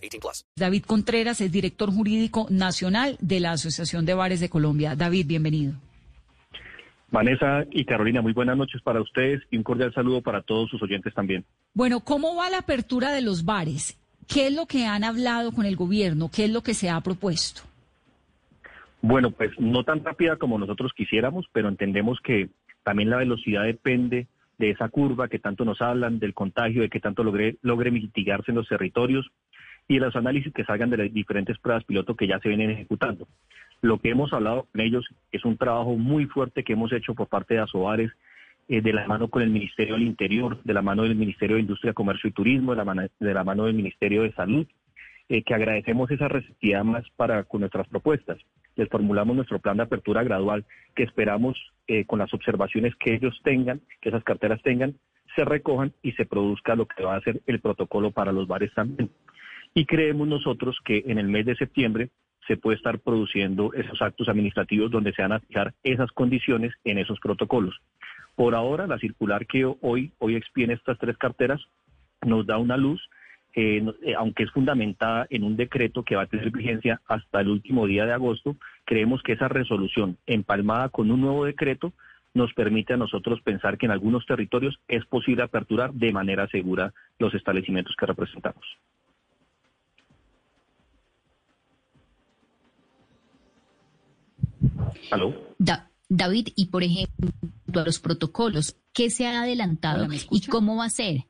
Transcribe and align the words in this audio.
18 0.00 0.20
plus. 0.20 0.46
David 0.56 0.84
Contreras 0.84 1.40
es 1.40 1.52
director 1.52 1.90
jurídico 1.90 2.46
nacional 2.50 3.16
de 3.20 3.40
la 3.40 3.52
Asociación 3.52 4.06
de 4.06 4.14
Bares 4.14 4.40
de 4.40 4.48
Colombia. 4.48 4.96
David, 4.96 5.26
bienvenido. 5.26 5.74
Vanessa 7.10 7.64
y 7.70 7.84
Carolina, 7.84 8.22
muy 8.22 8.32
buenas 8.32 8.56
noches 8.56 8.80
para 8.82 9.00
ustedes 9.00 9.42
y 9.50 9.56
un 9.56 9.64
cordial 9.64 9.92
saludo 9.92 10.22
para 10.22 10.42
todos 10.42 10.70
sus 10.70 10.80
oyentes 10.82 11.12
también. 11.12 11.44
Bueno, 11.74 12.00
¿cómo 12.00 12.36
va 12.36 12.50
la 12.50 12.58
apertura 12.58 13.10
de 13.12 13.20
los 13.20 13.44
bares? 13.44 13.98
¿Qué 14.28 14.46
es 14.46 14.54
lo 14.54 14.66
que 14.66 14.86
han 14.86 15.02
hablado 15.02 15.50
con 15.50 15.66
el 15.66 15.74
gobierno? 15.74 16.30
¿Qué 16.32 16.44
es 16.44 16.50
lo 16.50 16.62
que 16.62 16.74
se 16.74 16.88
ha 16.88 17.00
propuesto? 17.00 17.62
Bueno, 19.02 19.32
pues 19.32 19.50
no 19.58 19.82
tan 19.82 20.04
rápida 20.04 20.36
como 20.36 20.58
nosotros 20.58 20.92
quisiéramos, 20.94 21.46
pero 21.52 21.68
entendemos 21.68 22.18
que 22.22 22.48
también 22.84 23.10
la 23.10 23.16
velocidad 23.16 23.64
depende 23.64 24.28
de 24.58 24.70
esa 24.70 24.88
curva 24.88 25.28
que 25.28 25.38
tanto 25.38 25.64
nos 25.64 25.80
hablan, 25.80 26.18
del 26.18 26.34
contagio, 26.34 26.82
de 26.82 26.90
que 26.90 27.00
tanto 27.00 27.24
logre, 27.24 27.56
logre 27.62 27.90
mitigarse 27.90 28.52
en 28.52 28.58
los 28.58 28.68
territorios 28.68 29.26
y 29.90 29.98
los 29.98 30.14
análisis 30.14 30.52
que 30.54 30.64
salgan 30.64 30.88
de 30.88 30.98
las 30.98 31.12
diferentes 31.12 31.58
pruebas 31.58 31.82
piloto 31.82 32.14
que 32.14 32.28
ya 32.28 32.38
se 32.38 32.48
vienen 32.48 32.70
ejecutando. 32.70 33.26
Lo 33.82 33.98
que 33.98 34.10
hemos 34.10 34.32
hablado 34.32 34.68
con 34.70 34.80
ellos 34.80 35.04
es 35.32 35.44
un 35.44 35.56
trabajo 35.56 35.96
muy 35.96 36.26
fuerte 36.26 36.62
que 36.62 36.74
hemos 36.74 36.92
hecho 36.92 37.12
por 37.12 37.26
parte 37.26 37.54
de 37.54 37.60
Asobares, 37.60 38.12
eh, 38.68 38.82
de 38.82 38.92
la 38.92 39.08
mano 39.08 39.26
con 39.26 39.42
el 39.42 39.50
Ministerio 39.50 39.94
del 39.94 40.04
Interior, 40.04 40.62
de 40.62 40.74
la 40.74 40.80
mano 40.80 41.02
del 41.02 41.16
Ministerio 41.16 41.56
de 41.56 41.62
Industria, 41.62 41.92
Comercio 41.92 42.28
y 42.28 42.32
Turismo, 42.32 42.70
de 42.70 42.76
la 42.76 42.84
mano, 42.84 43.02
de 43.18 43.34
la 43.34 43.42
mano 43.42 43.64
del 43.64 43.74
Ministerio 43.74 44.22
de 44.22 44.32
Salud, 44.32 44.64
eh, 45.28 45.42
que 45.42 45.54
agradecemos 45.54 46.08
esa 46.12 46.28
receptividad 46.28 46.84
más 46.84 47.04
para 47.16 47.42
con 47.42 47.62
nuestras 47.62 47.88
propuestas. 47.88 48.38
Les 48.76 48.88
formulamos 48.88 49.34
nuestro 49.34 49.58
plan 49.58 49.78
de 49.78 49.82
apertura 49.82 50.22
gradual 50.22 50.64
que 50.94 51.02
esperamos 51.02 51.58
eh, 51.88 52.04
con 52.04 52.20
las 52.20 52.32
observaciones 52.32 52.94
que 52.94 53.14
ellos 53.14 53.40
tengan, 53.42 53.80
que 54.00 54.10
esas 54.10 54.22
carteras 54.22 54.62
tengan, 54.62 54.94
se 55.34 55.44
recojan 55.44 55.92
y 56.00 56.12
se 56.12 56.26
produzca 56.26 56.76
lo 56.76 56.86
que 56.86 57.02
va 57.02 57.16
a 57.16 57.20
ser 57.22 57.40
el 57.48 57.58
protocolo 57.58 58.12
para 58.12 58.30
los 58.30 58.46
bares 58.46 58.72
también. 58.72 59.10
Y 59.74 59.86
creemos 59.86 60.26
nosotros 60.26 60.78
que 60.84 61.04
en 61.06 61.18
el 61.18 61.28
mes 61.28 61.46
de 61.46 61.56
septiembre 61.56 62.10
se 62.46 62.56
puede 62.56 62.76
estar 62.76 62.98
produciendo 62.98 63.72
esos 63.74 64.02
actos 64.02 64.28
administrativos 64.28 64.90
donde 64.90 65.12
se 65.12 65.22
van 65.22 65.32
a 65.32 65.40
fijar 65.40 65.74
esas 65.82 66.10
condiciones 66.12 66.72
en 66.84 66.98
esos 66.98 67.20
protocolos. 67.20 67.80
Por 68.34 68.54
ahora, 68.54 68.86
la 68.86 68.98
circular 68.98 69.46
que 69.46 69.64
hoy, 69.80 70.12
hoy 70.18 70.34
expide 70.34 70.72
estas 70.72 70.98
tres 70.98 71.16
carteras 71.16 71.60
nos 72.22 72.46
da 72.46 72.58
una 72.58 72.76
luz 72.76 73.00
eh, 73.54 73.84
eh, 74.02 74.14
aunque 74.16 74.44
es 74.44 74.50
fundamentada 74.52 75.26
en 75.28 75.42
un 75.42 75.56
decreto 75.56 76.04
que 76.04 76.14
va 76.14 76.22
a 76.22 76.26
tener 76.26 76.50
vigencia 76.50 77.00
hasta 77.08 77.40
el 77.40 77.48
último 77.48 77.86
día 77.86 78.06
de 78.06 78.12
agosto, 78.12 78.56
creemos 78.84 79.22
que 79.22 79.32
esa 79.32 79.48
resolución 79.48 80.18
empalmada 80.26 80.88
con 80.88 81.10
un 81.10 81.20
nuevo 81.20 81.44
decreto 81.44 81.92
nos 82.32 82.54
permite 82.54 82.92
a 82.92 82.96
nosotros 82.96 83.40
pensar 83.42 83.76
que 83.76 83.86
en 83.86 83.92
algunos 83.92 84.24
territorios 84.24 84.78
es 84.86 85.04
posible 85.04 85.42
aperturar 85.42 85.92
de 85.92 86.12
manera 86.12 86.46
segura 86.46 86.92
los 87.18 87.34
establecimientos 87.34 87.96
que 87.96 88.06
representamos. 88.06 88.64
¿Aló? 95.10 95.34
David, 96.12 96.48
y 96.56 96.66
por 96.66 96.82
ejemplo, 96.82 97.30
a 97.80 97.84
los 97.84 98.00
protocolos, 98.00 98.76
¿qué 98.92 99.10
se 99.10 99.26
ha 99.26 99.42
adelantado 99.42 100.08
y 100.30 100.46
cómo 100.46 100.76
va 100.76 100.86
a 100.86 100.90
ser? 100.90 101.24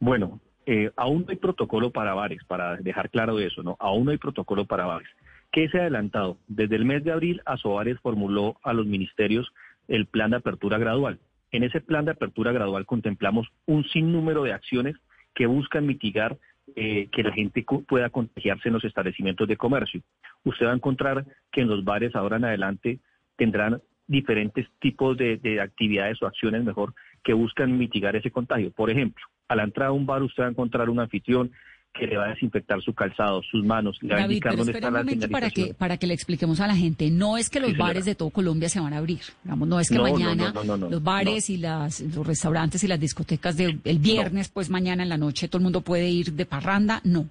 Bueno, 0.00 0.40
eh, 0.66 0.90
aún 0.96 1.22
no 1.22 1.30
hay 1.30 1.36
protocolo 1.36 1.92
para 1.92 2.14
bares, 2.14 2.42
para 2.48 2.76
dejar 2.76 3.10
claro 3.10 3.38
eso, 3.38 3.62
¿no? 3.62 3.76
Aún 3.78 4.06
no 4.06 4.10
hay 4.10 4.18
protocolo 4.18 4.66
para 4.66 4.86
bares. 4.86 5.08
¿Qué 5.52 5.68
se 5.68 5.78
ha 5.78 5.82
adelantado? 5.82 6.36
Desde 6.48 6.74
el 6.74 6.84
mes 6.84 7.04
de 7.04 7.12
abril, 7.12 7.42
Asobares 7.46 8.00
formuló 8.00 8.58
a 8.64 8.72
los 8.72 8.86
ministerios 8.86 9.52
el 9.86 10.06
plan 10.06 10.30
de 10.30 10.38
apertura 10.38 10.78
gradual. 10.78 11.20
En 11.52 11.62
ese 11.62 11.80
plan 11.80 12.04
de 12.04 12.10
apertura 12.10 12.50
gradual 12.50 12.86
contemplamos 12.86 13.46
un 13.66 13.84
sinnúmero 13.84 14.42
de 14.42 14.52
acciones 14.52 14.96
que 15.32 15.46
buscan 15.46 15.86
mitigar 15.86 16.38
eh, 16.76 17.08
que 17.12 17.22
la 17.22 17.32
gente 17.32 17.64
pueda 17.86 18.10
contagiarse 18.10 18.68
en 18.68 18.74
los 18.74 18.84
establecimientos 18.84 19.46
de 19.46 19.56
comercio. 19.56 20.00
Usted 20.44 20.66
va 20.66 20.72
a 20.72 20.76
encontrar 20.76 21.24
que 21.52 21.60
en 21.60 21.68
los 21.68 21.84
bares 21.84 22.14
ahora 22.14 22.36
en 22.36 22.44
adelante 22.44 22.98
tendrán 23.36 23.80
diferentes 24.06 24.66
tipos 24.80 25.16
de, 25.16 25.36
de 25.38 25.60
actividades 25.60 26.22
o 26.22 26.26
acciones 26.26 26.64
mejor 26.64 26.94
que 27.22 27.32
buscan 27.32 27.76
mitigar 27.76 28.16
ese 28.16 28.30
contagio. 28.30 28.70
Por 28.70 28.90
ejemplo, 28.90 29.24
a 29.48 29.56
la 29.56 29.64
entrada 29.64 29.90
a 29.90 29.94
un 29.94 30.06
bar 30.06 30.22
usted 30.22 30.42
va 30.42 30.46
a 30.46 30.50
encontrar 30.50 30.90
un 30.90 31.00
anfitrión 31.00 31.52
que 31.94 32.06
le 32.06 32.16
va 32.16 32.26
a 32.26 32.28
desinfectar 32.30 32.82
su 32.82 32.92
calzado, 32.92 33.40
sus 33.42 33.64
manos, 33.64 33.96
le 34.02 34.14
va 34.14 34.20
a 34.20 34.22
indicar 34.24 34.56
dónde 34.56 34.72
está 34.72 34.88
un 34.88 34.94
momento 34.94 35.28
para 35.28 35.50
que 35.50 35.74
para 35.74 35.96
que 35.96 36.06
le 36.06 36.14
expliquemos 36.14 36.60
a 36.60 36.66
la 36.66 36.76
gente, 36.76 37.10
no 37.10 37.38
es 37.38 37.48
que 37.48 37.60
los 37.60 37.76
bares 37.76 38.04
de 38.04 38.14
todo 38.14 38.30
Colombia 38.30 38.68
se 38.68 38.80
van 38.80 38.92
a 38.92 38.98
abrir, 38.98 39.20
digamos, 39.44 39.68
no 39.68 39.80
es 39.80 39.88
que 39.88 39.98
mañana 39.98 40.52
los 40.90 41.02
bares 41.02 41.48
y 41.50 41.56
las 41.56 42.00
los 42.00 42.26
restaurantes 42.26 42.82
y 42.84 42.88
las 42.88 43.00
discotecas 43.00 43.56
del 43.56 43.98
viernes, 43.98 44.48
pues 44.48 44.68
mañana 44.70 45.04
en 45.04 45.08
la 45.08 45.16
noche 45.16 45.48
todo 45.48 45.58
el 45.58 45.64
mundo 45.64 45.80
puede 45.80 46.08
ir 46.08 46.32
de 46.32 46.46
parranda, 46.46 47.00
no 47.04 47.28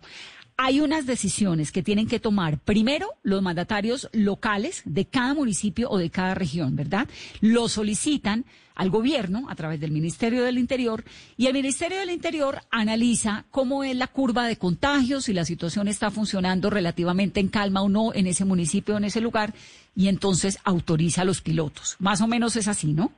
hay 0.64 0.80
unas 0.80 1.06
decisiones 1.06 1.74
que 1.74 1.84
tienen 1.84 2.08
que 2.08 2.22
tomar 2.22 2.58
primero 2.58 3.10
los 3.22 3.42
mandatarios 3.42 4.08
locales 4.14 4.82
de 4.86 5.04
cada 5.04 5.34
municipio 5.34 5.90
o 5.90 5.98
de 5.98 6.10
cada 6.10 6.36
región, 6.36 6.78
¿verdad? 6.78 7.10
Lo 7.42 7.68
solicitan 7.68 8.46
al 8.74 8.90
gobierno 8.90 9.48
a 9.50 9.56
través 9.56 9.82
del 9.82 9.92
Ministerio 9.92 10.42
del 10.42 10.58
Interior 10.58 11.04
y 11.36 11.48
el 11.48 11.54
Ministerio 11.54 12.00
del 12.00 12.12
Interior 12.12 12.62
analiza 12.72 13.44
cómo 13.52 13.84
es 13.84 13.94
la 13.98 14.08
curva 14.08 14.48
de 14.48 14.56
contagios, 14.56 15.26
si 15.26 15.34
la 15.34 15.44
situación 15.44 15.90
está 15.90 16.12
funcionando 16.12 16.70
relativamente 16.70 17.42
en 17.42 17.50
calma 17.50 17.82
o 17.82 17.90
no 17.90 18.14
en 18.14 18.26
ese 18.28 18.46
municipio 18.46 18.96
o 18.96 18.98
en 19.00 19.04
ese 19.04 19.20
lugar 19.20 19.54
y 19.98 20.08
entonces 20.08 20.60
autoriza 20.64 21.24
a 21.24 21.26
los 21.26 21.42
pilotos. 21.42 21.98
Más 22.00 22.22
o 22.22 22.28
menos 22.28 22.56
es 22.56 22.70
así, 22.70 22.94
¿no? 22.94 23.12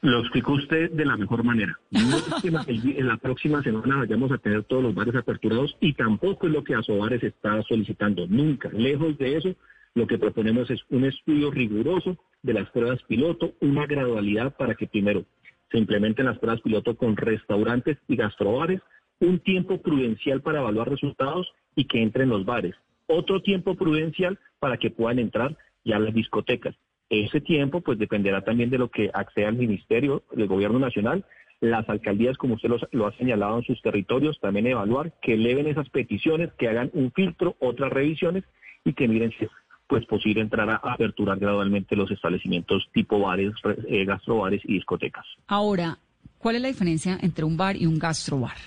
Lo 0.00 0.20
explicó 0.20 0.52
usted 0.52 0.92
de 0.92 1.04
la 1.04 1.16
mejor 1.16 1.42
manera. 1.42 1.76
No 1.90 2.16
es 2.16 2.24
que 2.40 2.48
en 2.98 3.08
la 3.08 3.16
próxima 3.16 3.62
semana 3.62 3.96
vayamos 3.96 4.30
a 4.30 4.38
tener 4.38 4.62
todos 4.64 4.82
los 4.82 4.94
bares 4.94 5.16
aperturados 5.16 5.76
y 5.80 5.94
tampoco 5.94 6.46
es 6.46 6.52
lo 6.52 6.62
que 6.62 6.74
Asobares 6.74 7.22
está 7.24 7.60
solicitando. 7.64 8.26
Nunca. 8.28 8.68
Lejos 8.70 9.18
de 9.18 9.36
eso, 9.36 9.56
lo 9.94 10.06
que 10.06 10.18
proponemos 10.18 10.70
es 10.70 10.80
un 10.90 11.04
estudio 11.04 11.50
riguroso 11.50 12.16
de 12.42 12.54
las 12.54 12.70
pruebas 12.70 13.02
piloto, 13.08 13.54
una 13.60 13.86
gradualidad 13.86 14.56
para 14.56 14.76
que 14.76 14.86
primero 14.86 15.24
se 15.72 15.78
implementen 15.78 16.26
las 16.26 16.38
pruebas 16.38 16.60
piloto 16.62 16.96
con 16.96 17.16
restaurantes 17.16 17.98
y 18.06 18.14
gastrobares, 18.14 18.80
un 19.18 19.40
tiempo 19.40 19.82
prudencial 19.82 20.42
para 20.42 20.60
evaluar 20.60 20.88
resultados 20.88 21.48
y 21.74 21.86
que 21.86 22.00
entren 22.00 22.28
los 22.28 22.44
bares, 22.44 22.76
otro 23.08 23.42
tiempo 23.42 23.74
prudencial 23.74 24.38
para 24.60 24.76
que 24.76 24.90
puedan 24.90 25.18
entrar 25.18 25.58
ya 25.84 25.98
las 25.98 26.14
discotecas 26.14 26.76
ese 27.10 27.40
tiempo 27.40 27.80
pues 27.80 27.98
dependerá 27.98 28.42
también 28.42 28.70
de 28.70 28.78
lo 28.78 28.90
que 28.90 29.10
acceda 29.12 29.48
el 29.48 29.56
Ministerio, 29.56 30.22
del 30.32 30.46
Gobierno 30.46 30.78
Nacional, 30.78 31.24
las 31.60 31.88
alcaldías, 31.88 32.36
como 32.36 32.54
usted 32.54 32.70
lo, 32.92 33.06
ha 33.06 33.16
señalado 33.16 33.58
en 33.58 33.64
sus 33.64 33.82
territorios, 33.82 34.38
también 34.40 34.66
evaluar, 34.66 35.12
que 35.20 35.34
eleven 35.34 35.66
esas 35.66 35.88
peticiones, 35.88 36.52
que 36.54 36.68
hagan 36.68 36.90
un 36.92 37.10
filtro, 37.12 37.56
otras 37.58 37.92
revisiones 37.92 38.44
y 38.84 38.92
que 38.92 39.08
miren 39.08 39.32
si 39.38 39.44
es 39.44 39.50
pues 39.88 40.04
posible 40.04 40.42
entrar 40.42 40.68
a 40.68 40.76
aperturar 40.76 41.38
gradualmente 41.38 41.96
los 41.96 42.10
establecimientos 42.10 42.88
tipo 42.92 43.18
bares, 43.20 43.54
eh, 43.88 44.04
gastrobares 44.04 44.60
y 44.64 44.74
discotecas. 44.74 45.24
Ahora, 45.46 45.96
¿cuál 46.36 46.56
es 46.56 46.62
la 46.62 46.68
diferencia 46.68 47.18
entre 47.22 47.44
un 47.44 47.56
bar 47.56 47.74
y 47.74 47.86
un 47.86 47.98
gastrobar? 47.98 48.58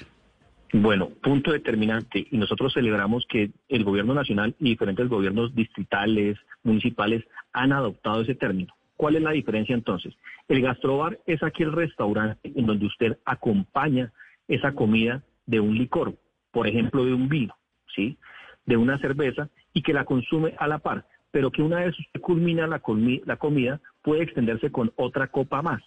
Bueno, 0.74 1.10
punto 1.22 1.52
determinante. 1.52 2.26
Y 2.32 2.38
nosotros 2.38 2.74
celebramos 2.74 3.26
que 3.28 3.52
el 3.68 3.84
gobierno 3.84 4.14
nacional 4.14 4.56
y 4.58 4.70
diferentes 4.70 5.10
gobiernos 5.10 5.54
distritales, 5.54 6.38
municipales, 6.64 7.26
han 7.52 7.74
adoptado 7.74 8.22
ese 8.22 8.36
término. 8.36 8.74
¿Cuál 8.96 9.18
es 9.18 9.22
la 9.22 9.32
diferencia 9.32 9.76
entonces? 9.76 10.14
El 10.48 10.62
gastrobar 10.62 11.20
es 11.26 11.44
aquel 11.44 11.74
restaurante 11.74 12.52
en 12.56 12.66
donde 12.66 12.86
usted 12.86 13.18
acompaña 13.26 14.14
esa 14.48 14.74
comida 14.74 15.24
de 15.46 15.60
un 15.60 15.78
licor, 15.78 16.16
por 16.52 16.68
ejemplo, 16.68 17.04
de 17.04 17.14
un 17.14 17.28
vino, 17.28 17.54
¿sí? 17.94 18.18
De 18.66 18.78
una 18.78 18.98
cerveza 19.00 19.50
y 19.74 19.82
que 19.82 19.94
la 19.94 20.06
consume 20.06 20.54
a 20.58 20.68
la 20.68 20.80
par, 20.80 21.06
pero 21.32 21.52
que 21.52 21.64
una 21.64 21.80
vez 21.80 21.98
usted 22.00 22.22
culmina 22.22 22.68
la, 22.68 22.82
la 23.26 23.38
comida, 23.38 23.82
puede 24.04 24.24
extenderse 24.24 24.72
con 24.72 24.94
otra 24.96 25.28
copa 25.28 25.62
más. 25.62 25.82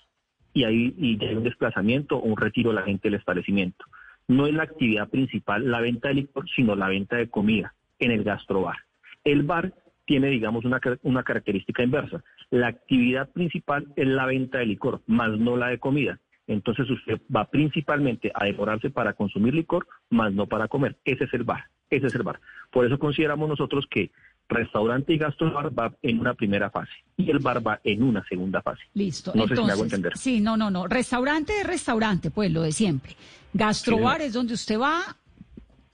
Y 0.53 0.65
ahí 0.65 0.95
y 0.99 1.25
hay 1.25 1.35
un 1.37 1.45
desplazamiento 1.45 2.17
o 2.17 2.23
un 2.23 2.37
retiro 2.37 2.71
de 2.71 2.77
la 2.77 2.83
gente 2.83 3.09
del 3.09 3.19
establecimiento 3.19 3.85
no 4.29 4.47
es 4.47 4.55
la 4.55 4.65
actividad 4.65 5.09
principal 5.09 5.71
la 5.71 5.81
venta 5.81 6.09
de 6.09 6.15
licor, 6.15 6.49
sino 6.55 6.75
la 6.75 6.89
venta 6.89 7.17
de 7.17 7.29
comida 7.29 7.75
en 7.99 8.11
el 8.11 8.25
gastrobar. 8.25 8.77
El 9.25 9.43
bar 9.43 9.73
tiene, 10.05 10.29
digamos, 10.29 10.65
una, 10.65 11.23
característica 11.23 11.83
inversa. 11.83 12.23
La 12.51 12.69
actividad 12.69 13.31
principal 13.31 13.87
es 13.97 14.07
la 14.07 14.27
venta 14.27 14.59
de 14.59 14.67
licor, 14.67 15.01
más 15.07 15.31
no 15.39 15.57
la 15.57 15.69
de 15.69 15.79
comida. 15.79 16.19
entonces 16.47 16.91
usted 16.91 17.21
va 17.35 17.47
principalmente 17.47 18.31
a 18.35 18.45
demorarse 18.45 18.91
para 18.91 19.15
consumir 19.15 19.55
licor, 19.55 19.87
más 20.11 20.33
no 20.33 20.47
para 20.47 20.69
comer. 20.69 20.97
Ese 21.05 21.25
es 21.25 21.33
el 21.33 21.45
bar, 21.45 21.65
ese 21.89 22.09
es 22.09 22.15
el 22.15 22.23
bar. 22.23 22.41
Por 22.71 22.85
eso 22.85 22.99
consideramos 22.99 23.49
nosotros 23.49 23.87
que 23.89 24.11
restaurante 24.49 25.13
y 25.13 25.19
gastrobar 25.19 25.77
va 25.77 25.93
en 26.03 26.21
una 26.21 26.35
primera 26.35 26.71
fase 26.71 26.93
y 27.17 27.31
el 27.31 27.39
bar 27.39 27.67
va 27.67 27.81
en 27.85 28.03
una 28.03 28.25
segunda 28.25 28.63
fase. 28.63 28.83
Listo. 28.95 29.33
No 29.35 29.47
sé 29.47 29.57
si 29.57 29.63
me 29.65 29.73
hago 29.73 29.85
entender. 29.85 30.17
Sí, 30.17 30.41
no, 30.41 30.57
no, 30.57 30.71
no. 30.71 30.87
Restaurante 30.87 31.61
es 31.61 31.67
restaurante, 31.67 32.31
pues 32.31 32.51
lo 32.53 32.63
de 32.63 32.73
siempre. 32.73 33.17
Gastrobar 33.53 34.21
es 34.21 34.33
donde 34.33 34.55
usted 34.55 34.79
va, 34.79 35.17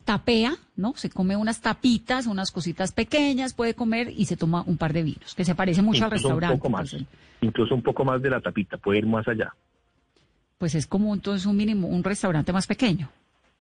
tapea, 0.05 0.57
¿no? 0.77 0.95
Se 0.97 1.11
come 1.11 1.37
unas 1.37 1.61
tapitas, 1.61 2.27
unas 2.27 2.51
cositas 2.51 2.93
pequeñas, 2.93 3.55
puede 3.55 3.75
comer 3.75 4.13
y 4.17 4.25
se 4.25 4.37
toma 4.37 4.65
un 4.67 4.77
par 4.77 4.93
de 4.93 5.03
vinos, 5.03 5.35
que 5.35 5.45
se 5.45 5.55
parece 5.55 5.83
mucho 5.83 6.05
al 6.05 6.11
restaurante. 6.11 6.55
Un 6.55 6.61
poco 6.61 6.71
más, 6.71 6.97
incluso 7.41 7.75
un 7.75 7.83
poco 7.83 8.05
más 8.05 8.21
de 8.21 8.31
la 8.31 8.41
tapita, 8.41 8.79
puede 8.79 8.99
ir 8.99 9.07
más 9.07 9.29
allá. 9.29 9.55
Pues 10.59 10.75
es 10.75 10.87
como 10.87 11.15
entonces 11.15 11.47
un 11.47 11.57
mínimo, 11.57 11.89
un 11.89 12.03
restaurante 12.03 12.53
más 12.53 12.67
pequeño. 12.67 13.11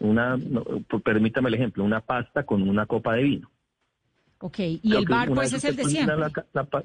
Una, 0.00 0.38
pues, 0.88 1.02
permítame 1.02 1.48
el 1.48 1.54
ejemplo, 1.54 1.84
una 1.84 2.00
pasta 2.00 2.44
con 2.44 2.68
una 2.68 2.86
copa 2.86 3.14
de 3.14 3.22
vino. 3.22 3.50
Ok, 4.38 4.58
y 4.58 4.94
el 4.94 5.06
bar 5.06 5.28
pues 5.30 5.52
es 5.52 5.64
el 5.64 5.76
de 5.76 5.84
siempre. 5.84 6.14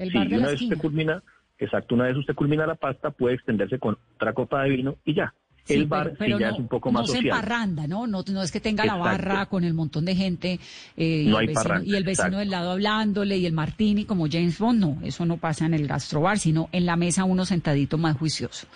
sí, 0.09 0.17
una 0.17 0.47
vez 0.47 0.61
usted 0.61 0.77
culmina, 0.77 1.21
exacto, 1.57 1.95
una 1.95 2.05
vez 2.05 2.15
usted 2.15 2.33
culmina 2.33 2.65
la 2.65 2.75
pasta, 2.75 3.11
puede 3.11 3.35
extenderse 3.35 3.77
con 3.77 3.97
otra 4.15 4.33
copa 4.33 4.63
de 4.63 4.69
vino 4.69 4.95
y 5.03 5.15
ya. 5.15 5.33
el 5.67 5.85
bar 5.85 6.13
pero, 6.17 6.39
ya 6.39 6.49
es 6.49 6.57
un 6.57 6.69
poco 6.69 6.91
más 6.93 7.01
no 7.01 7.07
social. 7.07 7.25
No 7.25 7.35
se 7.35 7.41
parranda, 7.41 7.87
¿no? 7.87 8.07
¿no? 8.07 8.23
No 8.25 8.41
es 8.41 8.51
que 8.53 8.61
tenga 8.61 8.85
la 8.85 8.95
barra 8.95 9.47
con 9.47 9.65
el 9.65 9.73
montón 9.73 10.05
de 10.05 10.15
gente 10.15 10.59
eh, 10.95 11.25
no 11.27 11.41
y, 11.41 11.43
el 11.43 11.47
vecino, 11.47 11.61
parranda, 11.61 11.89
y, 11.89 11.95
el 11.95 12.03
vecino, 12.05 12.37
del 12.37 12.49
lado 12.49 12.71
hablándole 12.71 13.37
y 13.37 13.45
el 13.45 13.53
martini 13.53 14.05
como 14.05 14.27
James 14.29 14.57
Bond, 14.57 14.79
no, 14.79 14.97
eso 15.03 15.25
no 15.25 15.35
pasa 15.35 15.65
en 15.65 15.73
el 15.73 15.87
gastrobar, 15.87 16.39
sino 16.39 16.69
en 16.71 16.85
la 16.85 16.95
mesa 16.95 17.25
uno 17.25 17.43
sentadito 17.43 17.97
más 17.97 18.17
juicioso. 18.17 18.67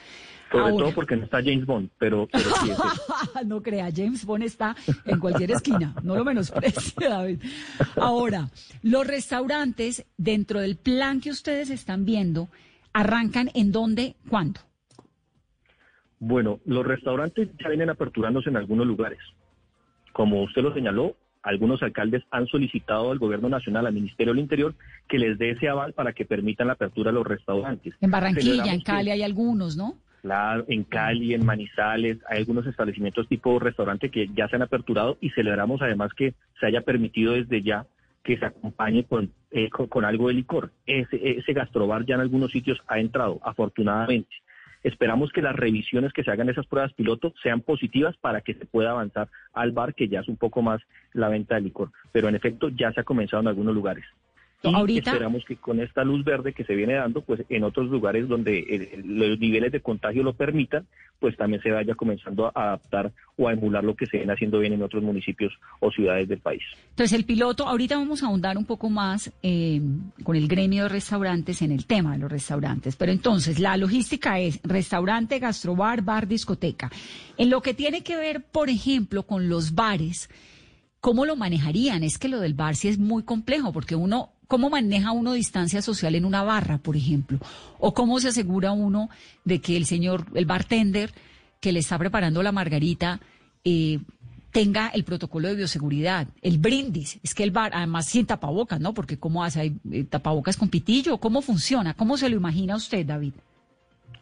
Sobre 0.52 0.74
todo 0.74 0.92
porque 0.94 1.16
no 1.16 1.26
está 1.26 1.38
James 1.44 1.66
Bond, 1.66 1.90
pero, 1.98 2.28
sí 2.34 2.72
no 3.46 3.62
crea, 3.62 3.90
James 3.94 4.26
Bond 4.26 4.44
está 4.44 4.76
en 5.06 5.20
cualquier 5.20 5.52
esquina, 5.52 5.94
no 6.04 6.16
lo 6.16 6.24
menosprecie, 6.24 6.94
David. 7.10 7.42
Ahora, 7.96 8.50
los 8.84 9.08
restaurantes, 9.08 10.06
dentro 10.18 10.62
del 10.62 10.78
plan 10.78 11.20
que 11.20 11.32
ustedes 11.32 11.70
están 11.70 12.06
viendo, 12.06 12.48
¿arrancan 12.94 13.50
en 13.54 13.72
dónde, 13.72 14.16
cuándo? 14.30 14.62
Bueno, 16.20 16.60
los 16.66 16.86
restaurantes 16.86 17.50
ya 17.62 17.70
vienen 17.70 17.90
aperturándose 17.90 18.50
en 18.50 18.58
algunos 18.58 18.88
lugares. 18.88 19.20
Como 20.14 20.44
usted 20.44 20.62
lo 20.62 20.74
señaló, 20.74 21.16
algunos 21.46 21.84
alcaldes 21.84 22.24
han 22.32 22.48
solicitado 22.48 23.12
al 23.12 23.20
gobierno 23.20 23.50
nacional, 23.50 23.86
al 23.86 23.94
Ministerio 23.94 24.34
del 24.34 24.42
Interior, 24.42 24.74
que 25.08 25.20
les 25.20 25.38
dé 25.38 25.52
ese 25.52 25.70
aval 25.70 25.94
para 25.94 26.14
que 26.14 26.26
permitan 26.26 26.68
la 26.68 26.74
apertura 26.74 27.12
de 27.12 27.16
los 27.16 27.28
restaurantes. 27.28 27.94
En 28.02 28.10
Barranquilla, 28.10 28.74
en 28.74 28.82
Cali 28.82 29.12
hay 29.12 29.22
algunos, 29.22 29.78
¿no? 29.78 29.98
En 30.68 30.83
Cali, 30.83 31.33
en 31.33 31.45
Manizales, 31.45 32.18
hay 32.27 32.39
algunos 32.39 32.66
establecimientos 32.66 33.27
tipo 33.27 33.60
restaurante 33.60 34.10
que 34.10 34.30
ya 34.36 34.48
se 34.48 34.56
han 34.56 34.63
aperturado 34.63 35.18
y 35.22 35.30
celebramos 35.31 35.81
además 35.81 36.12
que 36.13 36.33
se 36.60 36.66
haya 36.66 36.81
permitido 36.81 37.33
desde 37.33 37.62
ya 37.62 37.86
que 38.24 38.38
se 38.38 38.45
acompañe 38.45 39.04
con, 39.04 39.31
eh, 39.51 39.69
con, 39.69 40.04
algo 40.04 40.30
de 40.30 40.33
licor. 40.33 40.72
Ese, 40.88 41.19
ese 41.38 41.54
gastrobar 41.54 42.06
ya 42.06 42.16
en 42.16 42.22
algunos 42.22 42.51
sitios 42.51 42.81
ha 42.88 43.00
entrado, 43.00 43.39
afortunadamente. 43.44 44.36
Esperamos 44.83 45.31
que 45.31 45.44
las 45.44 45.56
revisiones 45.56 46.12
que 46.12 46.24
se 46.24 46.31
hagan 46.31 46.48
de 46.48 46.54
esas 46.54 46.66
pruebas 46.66 46.94
piloto 46.94 47.33
sean 47.44 47.62
positivas 47.62 48.18
para 48.18 48.42
que 48.42 48.56
se 48.56 48.66
pueda 48.66 48.92
avanzar 48.92 49.30
al 49.54 49.72
bar, 49.72 49.94
que 49.94 50.07
ya 50.07 50.22
es 50.22 50.27
un 50.27 50.38
poco 50.38 50.63
más 50.63 50.81
la 51.13 51.30
venta 51.30 51.56
de 51.56 51.62
licor. 51.62 51.92
Pero 52.12 52.27
en 52.27 52.36
efecto 52.36 52.69
ya 52.69 52.92
se 52.94 53.01
ha 53.01 53.04
comenzado 53.04 53.42
en 53.42 53.48
algunos 53.48 53.75
lugares. 53.75 54.06
Y 54.88 54.98
esperamos 54.98 55.46
que 55.46 55.56
con 55.56 55.80
esta 55.80 56.04
luz 56.04 56.24
verde 56.24 56.54
que 56.54 56.64
se 56.64 56.76
viene 56.76 56.94
dando, 56.94 57.22
pues 57.22 57.44
en 57.50 57.64
otros 57.64 57.90
lugares 57.90 58.28
donde 58.28 59.02
los 59.04 59.40
niveles 59.40 59.72
de 59.72 59.82
contagio 59.82 60.24
lo 60.24 60.34
permitan, 60.34 60.86
pues 61.20 61.38
también 61.38 61.62
se 61.62 61.72
vaya 61.72 61.96
comenzando 61.96 62.48
a 62.48 62.52
adaptar 62.56 63.12
o 63.38 63.48
a 63.48 63.54
emular 63.54 63.84
lo 63.84 63.96
que 63.96 64.06
se 64.06 64.18
viene 64.18 64.34
haciendo 64.34 64.60
bien 64.60 64.74
en 64.74 64.82
otros 64.82 65.04
municipios 65.04 65.54
o 65.80 65.92
ciudades 65.92 66.28
del 66.28 66.40
país. 66.40 66.62
Entonces 66.90 67.18
el 67.18 67.26
piloto, 67.26 67.68
ahorita 67.68 67.98
vamos 67.98 68.24
a 68.24 68.28
ahondar 68.28 68.58
un 68.58 68.66
poco 68.66 68.90
más 68.90 69.32
eh, 69.42 69.82
con 70.24 70.36
el 70.36 70.48
gremio 70.48 70.84
de 70.84 70.90
restaurantes 70.90 71.62
en 71.62 71.72
el 71.72 71.86
tema 71.86 72.14
de 72.14 72.20
los 72.20 72.32
restaurantes, 72.32 72.96
pero 72.96 73.12
entonces 73.12 73.60
la 73.60 73.78
logística 73.78 74.40
es 74.40 74.60
restaurante, 74.64 75.40
gastrobar, 75.40 76.02
bar, 76.02 76.28
discoteca. 76.28 76.92
En 77.38 77.50
lo 77.50 77.62
que 77.62 77.74
tiene 77.74 78.04
que 78.04 78.16
ver, 78.16 78.44
por 78.44 78.70
ejemplo, 78.70 79.24
con 79.24 79.50
los 79.50 79.76
bares, 79.76 80.30
¿cómo 81.00 81.26
lo 81.26 81.36
manejarían? 81.36 82.04
Es 82.04 82.18
que 82.18 82.30
lo 82.30 82.40
del 82.40 82.54
bar 82.54 82.76
sí 82.76 82.88
es 82.88 82.98
muy 82.98 83.24
complejo 83.24 83.72
porque 83.74 83.96
uno 83.96 84.35
¿Cómo 84.48 84.70
maneja 84.70 85.12
uno 85.12 85.34
distancia 85.34 85.82
social 85.82 86.16
en 86.16 86.26
una 86.26 86.44
barra, 86.44 86.78
por 86.78 86.96
ejemplo? 86.96 87.40
¿O 87.80 87.94
cómo 87.94 88.20
se 88.20 88.30
asegura 88.30 88.72
uno 88.72 89.10
de 89.44 89.60
que 89.60 89.78
el 89.78 89.86
señor, 89.86 90.26
el 90.34 90.46
bartender 90.46 91.12
que 91.62 91.72
le 91.72 91.80
está 91.80 91.98
preparando 91.98 92.44
la 92.44 92.52
margarita, 92.52 93.20
eh, 93.64 94.00
tenga 94.52 94.90
el 94.90 95.04
protocolo 95.04 95.48
de 95.48 95.56
bioseguridad, 95.56 96.28
el 96.42 96.60
brindis? 96.60 97.20
Es 97.24 97.34
que 97.34 97.44
el 97.44 97.52
bar, 97.52 97.72
además 97.74 98.08
sin 98.08 98.26
tapabocas, 98.26 98.80
¿no? 98.80 98.94
Porque 98.94 99.18
¿cómo 99.18 99.44
hace? 99.44 99.62
¿Hay 99.62 99.78
eh, 99.92 100.04
tapabocas 100.04 100.58
con 100.58 100.70
pitillo? 100.70 101.18
¿Cómo 101.18 101.42
funciona? 101.42 101.94
¿Cómo 101.94 102.18
se 102.18 102.30
lo 102.30 102.36
imagina 102.36 102.76
usted, 102.76 103.06
David? 103.06 103.34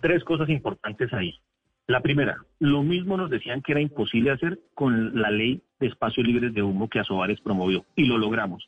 Tres 0.02 0.24
cosas 0.24 0.50
importantes 0.50 1.12
ahí. 1.14 1.40
La 1.88 2.02
primera, 2.02 2.38
lo 2.60 2.81
mismo 2.81 3.18
nos 3.18 3.30
decían 3.30 3.62
que 3.62 3.74
era 3.74 3.81
imposible 3.81 4.31
hacer 4.31 4.58
con 4.74 5.22
la 5.22 5.30
ley 5.30 5.62
de 5.81 5.88
espacios 5.88 6.25
libres 6.25 6.54
de 6.54 6.64
humo 6.64 6.88
que 6.88 7.00
Asobares 7.00 7.42
promovió, 7.42 7.86
y 7.98 8.06
lo 8.06 8.18
logramos 8.18 8.64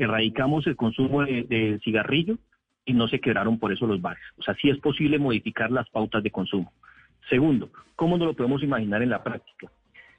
erradicamos 0.00 0.66
el 0.66 0.76
consumo 0.76 1.24
de, 1.24 1.78
cigarrillo 1.84 2.38
y 2.86 2.94
no 2.94 3.06
se 3.08 3.20
quedaron 3.20 3.58
por 3.58 3.70
eso 3.70 3.86
los 3.86 4.00
bares. 4.00 4.22
O 4.38 4.42
sea, 4.42 4.54
sí 4.54 4.70
es 4.70 4.78
posible 4.78 5.18
modificar 5.18 5.70
las 5.70 5.88
pautas 5.90 6.22
de 6.22 6.30
consumo. 6.30 6.72
Segundo, 7.28 7.70
¿cómo 7.96 8.16
nos 8.16 8.28
lo 8.28 8.34
podemos 8.34 8.62
imaginar 8.62 9.02
en 9.02 9.10
la 9.10 9.22
práctica? 9.22 9.70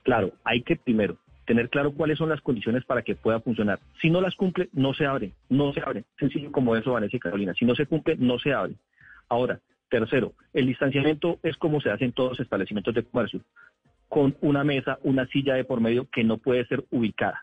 Claro, 0.03 0.34
hay 0.44 0.62
que 0.62 0.75
primero 0.75 1.17
tener 1.46 1.70
claro 1.70 1.91
cuáles 1.94 2.20
son 2.20 2.29
las 2.29 2.41
condiciones 2.41 2.86
para 2.86 3.01
que 3.01 3.15
pueda 3.15 3.39
funcionar. 3.39 3.79
Si 4.00 4.10
no 4.10 4.22
las 4.22 4.36
cumple, 4.36 4.70
no 4.72 4.94
se 4.94 5.06
abre, 5.08 5.34
no 5.50 5.74
se 5.74 5.82
abre. 5.82 6.03
Sencillo 6.20 6.51
como 6.51 6.75
eso, 6.75 6.94
Vanessa 6.94 7.17
Carolina. 7.17 7.53
Si 7.56 7.65
no 7.65 7.74
se 7.75 7.88
cumple, 7.88 8.15
no 8.17 8.38
se 8.38 8.53
abre. 8.53 8.75
Ahora, 9.29 9.60
tercero, 9.89 10.34
el 10.53 10.67
distanciamiento 10.67 11.39
es 11.41 11.58
como 11.58 11.82
se 11.82 11.89
hace 11.89 12.06
en 12.06 12.13
todos 12.13 12.32
los 12.32 12.39
establecimientos 12.39 12.94
de 12.94 13.03
comercio, 13.03 13.41
con 14.08 14.38
una 14.41 14.63
mesa, 14.63 15.00
una 15.01 15.25
silla 15.25 15.56
de 15.56 15.65
por 15.65 15.82
medio 15.82 16.08
que 16.12 16.24
no 16.24 16.38
puede 16.38 16.65
ser 16.67 16.86
ubicada 16.91 17.41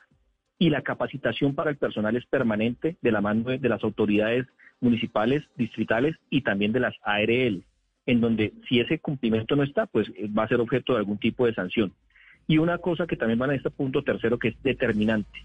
y 0.58 0.70
la 0.70 0.82
capacitación 0.82 1.54
para 1.54 1.70
el 1.70 1.76
personal 1.76 2.16
es 2.16 2.26
permanente 2.26 2.96
de 3.00 3.12
la 3.12 3.20
mano 3.20 3.50
de, 3.50 3.68
las 3.68 3.82
autoridades 3.84 4.46
municipales, 4.80 5.44
distritales 5.56 6.16
y 6.30 6.42
también 6.42 6.72
de 6.72 6.80
las 6.80 6.94
ARL, 7.02 7.62
en 8.06 8.20
donde 8.20 8.52
si 8.68 8.80
ese 8.80 8.98
cumplimiento 8.98 9.54
no 9.54 9.62
está, 9.62 9.86
pues 9.86 10.08
eh, 10.16 10.28
va 10.36 10.44
a 10.44 10.48
ser 10.48 10.60
objeto 10.60 10.94
de 10.94 11.00
algún 11.00 11.18
tipo 11.18 11.46
de 11.46 11.54
sanción. 11.54 11.92
Y 12.46 12.58
una 12.58 12.78
cosa 12.78 13.06
que 13.06 13.16
también 13.16 13.40
va 13.40 13.46
a 13.46 13.54
este 13.54 13.70
punto 13.70 14.02
tercero 14.02 14.38
que 14.38 14.48
es 14.48 14.62
determinante. 14.62 15.44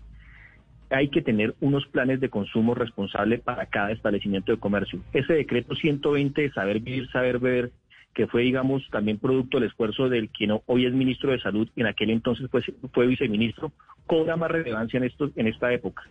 Hay 0.90 1.10
que 1.10 1.22
tener 1.22 1.56
unos 1.60 1.86
planes 1.88 2.20
de 2.20 2.30
consumo 2.30 2.76
responsable 2.76 3.40
para 3.40 3.66
cada 3.66 3.92
establecimiento 3.92 4.52
de 4.52 4.60
comercio. 4.60 5.02
Ese 5.12 5.34
decreto 5.34 5.76
120 5.76 6.42
de 6.42 6.52
saber 6.52 6.80
vivir, 6.80 7.10
saber 7.12 7.40
beber, 7.40 7.72
que 8.14 8.28
fue, 8.28 8.44
digamos, 8.44 8.84
también 8.92 9.18
producto 9.18 9.60
del 9.60 9.70
esfuerzo 9.70 10.08
del 10.08 10.30
quien 10.30 10.52
hoy 10.66 10.86
es 10.86 10.94
ministro 10.94 11.32
de 11.32 11.40
Salud, 11.40 11.68
en 11.76 11.88
aquel 11.88 12.12
entonces 12.12 12.48
pues, 12.52 12.66
fue 12.94 13.08
viceministro, 13.08 13.72
cobra 14.06 14.36
más 14.36 14.52
relevancia 14.52 14.98
en, 14.98 15.06
esto, 15.06 15.32
en 15.36 15.48
esta 15.48 15.74
época, 15.74 16.04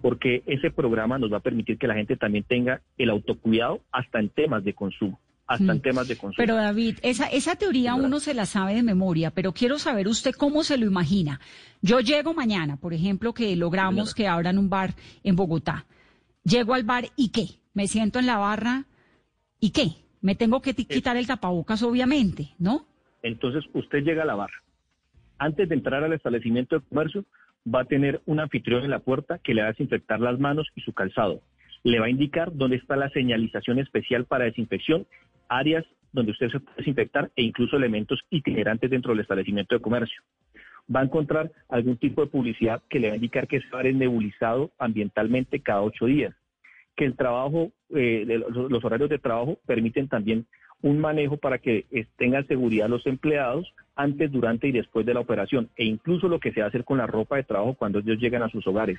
porque 0.00 0.42
ese 0.46 0.70
programa 0.70 1.18
nos 1.18 1.32
va 1.32 1.38
a 1.38 1.40
permitir 1.40 1.78
que 1.78 1.88
la 1.88 1.94
gente 1.94 2.16
también 2.16 2.44
tenga 2.44 2.80
el 2.96 3.10
autocuidado 3.10 3.80
hasta 3.90 4.20
en 4.20 4.28
temas 4.28 4.64
de 4.64 4.74
consumo. 4.74 5.18
Hasta 5.46 5.72
en 5.72 5.78
mm. 5.78 5.80
temas 5.80 6.06
de 6.06 6.16
consumo. 6.16 6.36
Pero 6.36 6.56
David, 6.56 6.98
esa, 7.02 7.26
esa 7.26 7.56
teoría 7.56 7.94
uno 7.94 8.20
se 8.20 8.34
la 8.34 8.44
sabe 8.44 8.74
de 8.74 8.82
memoria, 8.82 9.30
pero 9.30 9.52
quiero 9.52 9.78
saber 9.78 10.06
usted 10.06 10.34
cómo 10.34 10.62
se 10.62 10.76
lo 10.76 10.84
imagina. 10.84 11.40
Yo 11.80 12.00
llego 12.00 12.34
mañana, 12.34 12.76
por 12.76 12.92
ejemplo, 12.92 13.32
que 13.32 13.56
logramos 13.56 14.14
que 14.14 14.28
abran 14.28 14.58
un 14.58 14.68
bar 14.68 14.94
en 15.24 15.36
Bogotá. 15.36 15.86
Llego 16.44 16.74
al 16.74 16.84
bar 16.84 17.06
y 17.16 17.30
qué? 17.30 17.46
Me 17.72 17.88
siento 17.88 18.18
en 18.18 18.26
la 18.26 18.36
barra 18.36 18.84
y 19.58 19.70
qué? 19.70 19.92
Me 20.20 20.34
tengo 20.34 20.60
que 20.60 20.74
quitar 20.74 21.16
el 21.16 21.26
tapabocas, 21.26 21.82
obviamente, 21.82 22.48
¿no? 22.58 22.86
Entonces 23.22 23.64
usted 23.72 24.02
llega 24.02 24.22
a 24.22 24.26
la 24.26 24.34
barra. 24.34 24.62
Antes 25.38 25.68
de 25.68 25.74
entrar 25.74 26.02
al 26.02 26.12
establecimiento 26.12 26.78
de 26.78 26.84
comercio, 26.86 27.24
va 27.72 27.82
a 27.82 27.84
tener 27.84 28.20
un 28.26 28.40
anfitrión 28.40 28.84
en 28.84 28.90
la 28.90 28.98
puerta 29.00 29.38
que 29.38 29.54
le 29.54 29.62
va 29.62 29.68
a 29.68 29.72
desinfectar 29.72 30.20
las 30.20 30.38
manos 30.38 30.68
y 30.74 30.80
su 30.80 30.92
calzado. 30.92 31.40
Le 31.84 32.00
va 32.00 32.06
a 32.06 32.10
indicar 32.10 32.52
dónde 32.52 32.76
está 32.76 32.96
la 32.96 33.10
señalización 33.10 33.78
especial 33.78 34.24
para 34.24 34.44
desinfección, 34.44 35.06
áreas 35.48 35.84
donde 36.12 36.32
usted 36.32 36.50
se 36.50 36.60
puede 36.60 36.76
desinfectar 36.78 37.30
e 37.36 37.42
incluso 37.42 37.76
elementos 37.76 38.20
itinerantes 38.30 38.90
dentro 38.90 39.12
del 39.12 39.20
establecimiento 39.20 39.74
de 39.74 39.80
comercio. 39.80 40.22
Va 40.94 41.00
a 41.00 41.04
encontrar 41.04 41.52
algún 41.68 41.98
tipo 41.98 42.22
de 42.22 42.28
publicidad 42.28 42.82
que 42.88 42.98
le 42.98 43.08
va 43.08 43.12
a 43.12 43.16
indicar 43.16 43.46
que 43.46 43.60
se 43.60 43.68
va 43.68 43.80
a 43.80 43.84
nebulizado 43.84 44.72
ambientalmente 44.78 45.60
cada 45.60 45.82
ocho 45.82 46.06
días, 46.06 46.34
que 46.98 47.04
el 47.04 47.14
trabajo, 47.14 47.70
eh, 47.94 48.26
los 48.50 48.84
horarios 48.84 49.08
de 49.08 49.20
trabajo 49.20 49.56
permiten 49.66 50.08
también 50.08 50.46
un 50.82 50.98
manejo 50.98 51.36
para 51.36 51.58
que 51.58 51.86
tengan 52.16 52.44
seguridad 52.48 52.88
los 52.88 53.06
empleados 53.06 53.72
antes, 53.94 54.32
durante 54.32 54.66
y 54.66 54.72
después 54.72 55.06
de 55.06 55.14
la 55.14 55.20
operación, 55.20 55.70
e 55.76 55.84
incluso 55.84 56.28
lo 56.28 56.40
que 56.40 56.52
se 56.52 56.58
va 56.58 56.66
a 56.66 56.68
hacer 56.70 56.84
con 56.84 56.98
la 56.98 57.06
ropa 57.06 57.36
de 57.36 57.44
trabajo 57.44 57.74
cuando 57.74 58.00
ellos 58.00 58.18
llegan 58.18 58.42
a 58.42 58.48
sus 58.48 58.66
hogares. 58.66 58.98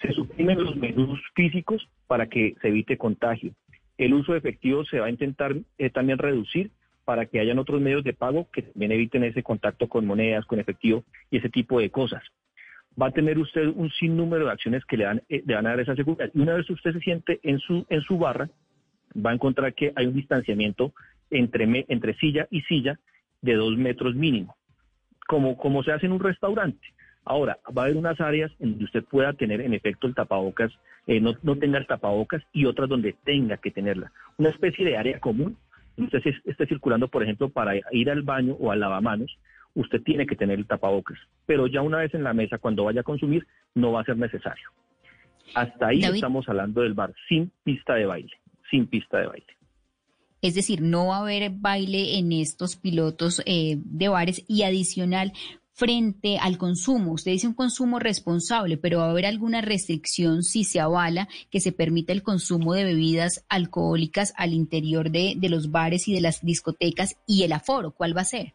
Se 0.00 0.12
suprimen 0.12 0.62
los 0.62 0.76
menús 0.76 1.20
físicos 1.34 1.88
para 2.06 2.28
que 2.28 2.54
se 2.62 2.68
evite 2.68 2.96
contagio. 2.96 3.50
El 3.96 4.14
uso 4.14 4.32
de 4.32 4.38
efectivo 4.38 4.84
se 4.84 5.00
va 5.00 5.06
a 5.06 5.10
intentar 5.10 5.56
eh, 5.76 5.90
también 5.90 6.18
reducir 6.18 6.70
para 7.04 7.26
que 7.26 7.40
hayan 7.40 7.58
otros 7.58 7.80
medios 7.80 8.04
de 8.04 8.12
pago 8.12 8.46
que 8.52 8.62
también 8.62 8.92
eviten 8.92 9.24
ese 9.24 9.42
contacto 9.42 9.88
con 9.88 10.06
monedas, 10.06 10.46
con 10.46 10.60
efectivo 10.60 11.02
y 11.32 11.38
ese 11.38 11.48
tipo 11.48 11.80
de 11.80 11.90
cosas. 11.90 12.22
Va 13.00 13.06
a 13.06 13.10
tener 13.12 13.38
usted 13.38 13.68
un 13.74 13.90
sinnúmero 13.90 14.46
de 14.46 14.52
acciones 14.52 14.84
que 14.84 14.96
le, 14.96 15.04
dan, 15.04 15.22
eh, 15.28 15.42
le 15.46 15.54
van 15.54 15.66
a 15.66 15.70
dar 15.70 15.80
esa 15.80 15.94
seguridad. 15.94 16.30
Y 16.34 16.40
una 16.40 16.54
vez 16.54 16.68
usted 16.68 16.92
se 16.92 17.00
siente 17.00 17.40
en 17.42 17.58
su, 17.58 17.86
en 17.88 18.00
su 18.02 18.18
barra, 18.18 18.48
va 19.14 19.30
a 19.30 19.34
encontrar 19.34 19.74
que 19.74 19.92
hay 19.94 20.06
un 20.06 20.14
distanciamiento 20.14 20.92
entre, 21.30 21.84
entre 21.88 22.14
silla 22.14 22.46
y 22.50 22.62
silla 22.62 22.98
de 23.42 23.54
dos 23.54 23.76
metros 23.76 24.14
mínimo, 24.14 24.56
como, 25.26 25.56
como 25.56 25.82
se 25.82 25.92
hace 25.92 26.06
en 26.06 26.12
un 26.12 26.20
restaurante. 26.20 26.86
Ahora, 27.24 27.58
va 27.76 27.82
a 27.82 27.84
haber 27.84 27.96
unas 27.96 28.20
áreas 28.20 28.50
en 28.58 28.70
donde 28.70 28.86
usted 28.86 29.04
pueda 29.04 29.32
tener 29.34 29.60
en 29.60 29.74
efecto 29.74 30.06
el 30.06 30.14
tapabocas, 30.14 30.72
eh, 31.06 31.20
no, 31.20 31.34
no 31.42 31.56
tenga 31.56 31.78
el 31.78 31.86
tapabocas 31.86 32.42
y 32.52 32.64
otras 32.64 32.88
donde 32.88 33.14
tenga 33.24 33.58
que 33.58 33.70
tenerla. 33.70 34.12
Una 34.38 34.48
especie 34.48 34.84
de 34.84 34.96
área 34.96 35.20
común. 35.20 35.56
Usted 35.96 36.22
esté 36.44 36.66
circulando, 36.66 37.08
por 37.08 37.22
ejemplo, 37.24 37.48
para 37.48 37.74
ir 37.90 38.10
al 38.10 38.22
baño 38.22 38.54
o 38.60 38.70
al 38.70 38.80
lavamanos, 38.80 39.36
usted 39.80 40.02
tiene 40.02 40.26
que 40.26 40.36
tener 40.36 40.58
el 40.58 40.66
tapabocas. 40.66 41.18
Pero 41.46 41.66
ya 41.66 41.82
una 41.82 41.98
vez 41.98 42.12
en 42.14 42.24
la 42.24 42.34
mesa, 42.34 42.58
cuando 42.58 42.84
vaya 42.84 43.00
a 43.00 43.04
consumir, 43.04 43.46
no 43.74 43.92
va 43.92 44.02
a 44.02 44.04
ser 44.04 44.16
necesario. 44.16 44.70
Hasta 45.54 45.88
ahí 45.88 46.00
estamos 46.00 46.48
hablando 46.48 46.82
del 46.82 46.94
bar 46.94 47.14
sin 47.28 47.50
pista 47.64 47.94
de 47.94 48.04
baile 48.04 48.36
sin 48.70 48.86
pista 48.86 49.18
de 49.18 49.26
baile. 49.26 49.46
Es 50.40 50.54
decir, 50.54 50.82
no 50.82 51.08
va 51.08 51.16
a 51.16 51.20
haber 51.20 51.50
baile 51.50 52.18
en 52.18 52.32
estos 52.32 52.76
pilotos 52.76 53.42
eh, 53.44 53.76
de 53.78 54.08
bares 54.08 54.44
y 54.46 54.62
adicional 54.62 55.32
frente 55.72 56.38
al 56.38 56.58
consumo. 56.58 57.12
Usted 57.12 57.32
dice 57.32 57.48
un 57.48 57.54
consumo 57.54 57.98
responsable, 57.98 58.76
pero 58.76 58.98
va 58.98 59.06
a 59.06 59.10
haber 59.10 59.26
alguna 59.26 59.60
restricción 59.60 60.42
si 60.42 60.64
se 60.64 60.80
avala 60.80 61.28
que 61.50 61.60
se 61.60 61.72
permita 61.72 62.12
el 62.12 62.22
consumo 62.22 62.74
de 62.74 62.84
bebidas 62.84 63.44
alcohólicas 63.48 64.32
al 64.36 64.54
interior 64.54 65.10
de, 65.10 65.34
de 65.36 65.48
los 65.48 65.70
bares 65.70 66.06
y 66.08 66.14
de 66.14 66.20
las 66.20 66.44
discotecas 66.44 67.16
y 67.26 67.42
el 67.42 67.52
aforo. 67.52 67.92
¿Cuál 67.92 68.16
va 68.16 68.22
a 68.22 68.24
ser? 68.24 68.54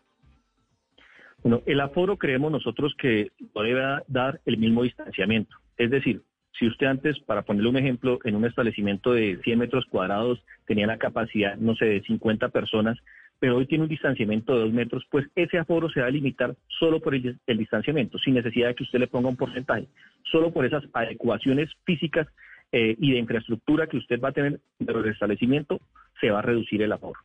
Bueno, 1.43 1.61
el 1.65 1.81
aforo 1.81 2.17
creemos 2.17 2.51
nosotros 2.51 2.95
que 2.97 3.31
debe 3.53 4.01
dar 4.07 4.39
el 4.45 4.57
mismo 4.57 4.83
distanciamiento. 4.83 5.55
Es 5.77 5.91
decir, 5.91 6.21
si 6.57 6.67
usted 6.67 6.87
antes, 6.87 7.19
para 7.19 7.41
ponerle 7.41 7.69
un 7.69 7.77
ejemplo, 7.77 8.19
en 8.23 8.35
un 8.35 8.45
establecimiento 8.45 9.13
de 9.13 9.39
100 9.43 9.59
metros 9.59 9.85
cuadrados 9.89 10.41
tenía 10.65 10.87
la 10.87 10.97
capacidad, 10.97 11.57
no 11.57 11.75
sé, 11.75 11.85
de 11.85 12.01
50 12.03 12.49
personas, 12.49 12.97
pero 13.39 13.57
hoy 13.57 13.65
tiene 13.65 13.83
un 13.83 13.89
distanciamiento 13.89 14.53
de 14.53 14.61
2 14.61 14.71
metros, 14.71 15.03
pues 15.11 15.27
ese 15.35 15.57
aforo 15.57 15.89
se 15.89 15.99
va 15.99 16.07
a 16.07 16.11
limitar 16.11 16.55
solo 16.79 17.01
por 17.01 17.13
el, 17.13 17.37
distanciamiento, 17.45 18.17
sin 18.19 18.35
necesidad 18.35 18.69
de 18.69 18.75
que 18.75 18.83
usted 18.83 18.99
le 18.99 19.07
ponga 19.07 19.27
un 19.27 19.35
porcentaje, 19.35 19.87
solo 20.31 20.53
por 20.53 20.65
esas 20.65 20.83
adecuaciones 20.93 21.69
físicas 21.83 22.27
eh, 22.71 22.95
y 22.97 23.11
de 23.11 23.19
infraestructura 23.19 23.87
que 23.87 23.97
usted 23.97 24.21
va 24.21 24.29
a 24.29 24.33
tener 24.33 24.61
del 24.79 25.07
establecimiento, 25.07 25.81
se 26.21 26.29
va 26.29 26.39
a 26.39 26.43
reducir 26.43 26.81
el 26.83 26.93
aforo. 26.93 27.19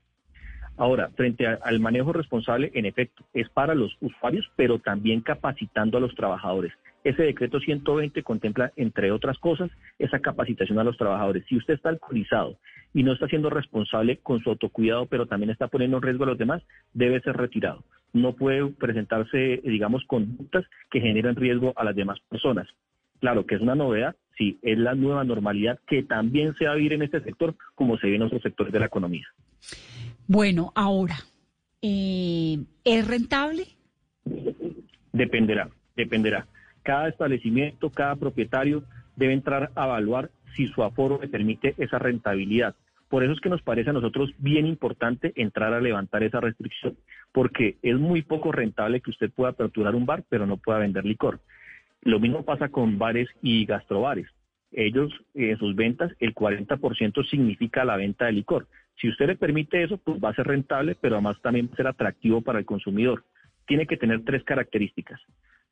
Ahora, 0.78 1.10
frente 1.16 1.44
al 1.44 1.80
manejo 1.80 2.12
responsable, 2.12 2.70
en 2.72 2.86
efecto, 2.86 3.24
es 3.34 3.48
para 3.48 3.74
los 3.74 3.96
usuarios, 4.00 4.48
pero 4.54 4.78
también 4.78 5.20
capacitando 5.22 5.98
a 5.98 6.00
los 6.00 6.14
trabajadores. 6.14 6.72
Ese 7.02 7.24
decreto 7.24 7.58
120 7.58 8.22
contempla, 8.22 8.72
entre 8.76 9.10
otras 9.10 9.38
cosas, 9.38 9.70
esa 9.98 10.20
capacitación 10.20 10.78
a 10.78 10.84
los 10.84 10.96
trabajadores. 10.96 11.44
Si 11.48 11.56
usted 11.56 11.74
está 11.74 11.88
alcoholizado 11.88 12.58
y 12.94 13.02
no 13.02 13.12
está 13.12 13.26
siendo 13.26 13.50
responsable 13.50 14.18
con 14.18 14.40
su 14.40 14.50
autocuidado, 14.50 15.06
pero 15.06 15.26
también 15.26 15.50
está 15.50 15.66
poniendo 15.66 15.96
en 15.96 16.02
riesgo 16.04 16.24
a 16.24 16.28
los 16.28 16.38
demás, 16.38 16.62
debe 16.94 17.20
ser 17.22 17.36
retirado. 17.36 17.82
No 18.12 18.34
puede 18.34 18.64
presentarse, 18.68 19.60
digamos, 19.64 20.04
conductas 20.06 20.64
que 20.90 21.00
generen 21.00 21.34
riesgo 21.34 21.72
a 21.76 21.84
las 21.84 21.96
demás 21.96 22.20
personas. 22.28 22.68
Claro 23.20 23.46
que 23.46 23.56
es 23.56 23.60
una 23.60 23.74
novedad, 23.74 24.14
sí, 24.36 24.58
es 24.62 24.78
la 24.78 24.94
nueva 24.94 25.24
normalidad 25.24 25.80
que 25.88 26.04
también 26.04 26.54
se 26.54 26.66
va 26.66 26.72
a 26.72 26.76
vivir 26.76 26.92
en 26.92 27.02
este 27.02 27.20
sector 27.20 27.56
como 27.74 27.98
se 27.98 28.06
ve 28.06 28.14
en 28.14 28.22
otros 28.22 28.42
sectores 28.42 28.72
de 28.72 28.78
la 28.78 28.86
economía. 28.86 29.26
Bueno, 30.30 30.72
ahora, 30.74 31.16
eh, 31.80 32.58
¿es 32.84 33.08
rentable? 33.08 33.64
Dependerá, 35.10 35.70
dependerá. 35.96 36.46
Cada 36.82 37.08
establecimiento, 37.08 37.88
cada 37.88 38.14
propietario 38.14 38.84
debe 39.16 39.32
entrar 39.32 39.70
a 39.74 39.86
evaluar 39.86 40.30
si 40.54 40.66
su 40.68 40.82
aforo 40.82 41.18
le 41.18 41.28
permite 41.28 41.74
esa 41.78 41.98
rentabilidad. 41.98 42.74
Por 43.08 43.24
eso 43.24 43.32
es 43.32 43.40
que 43.40 43.48
nos 43.48 43.62
parece 43.62 43.88
a 43.88 43.94
nosotros 43.94 44.34
bien 44.36 44.66
importante 44.66 45.32
entrar 45.34 45.72
a 45.72 45.80
levantar 45.80 46.22
esa 46.22 46.40
restricción, 46.40 46.98
porque 47.32 47.78
es 47.80 47.96
muy 47.96 48.20
poco 48.20 48.52
rentable 48.52 49.00
que 49.00 49.10
usted 49.10 49.30
pueda 49.30 49.52
aperturar 49.52 49.94
un 49.94 50.04
bar, 50.04 50.24
pero 50.28 50.44
no 50.46 50.58
pueda 50.58 50.78
vender 50.78 51.06
licor. 51.06 51.40
Lo 52.02 52.20
mismo 52.20 52.44
pasa 52.44 52.68
con 52.68 52.98
bares 52.98 53.30
y 53.40 53.64
gastrobares. 53.64 54.28
Ellos, 54.72 55.10
en 55.32 55.56
sus 55.56 55.74
ventas, 55.74 56.12
el 56.20 56.34
40% 56.34 57.26
significa 57.30 57.86
la 57.86 57.96
venta 57.96 58.26
de 58.26 58.32
licor. 58.32 58.66
Si 59.00 59.08
usted 59.08 59.26
le 59.26 59.36
permite 59.36 59.82
eso, 59.82 59.96
pues 59.98 60.18
va 60.22 60.30
a 60.30 60.34
ser 60.34 60.46
rentable, 60.46 60.96
pero 61.00 61.16
además 61.16 61.36
también 61.40 61.68
va 61.68 61.72
a 61.72 61.76
ser 61.76 61.86
atractivo 61.86 62.40
para 62.40 62.58
el 62.58 62.64
consumidor. 62.64 63.24
Tiene 63.66 63.86
que 63.86 63.96
tener 63.96 64.24
tres 64.24 64.42
características. 64.44 65.20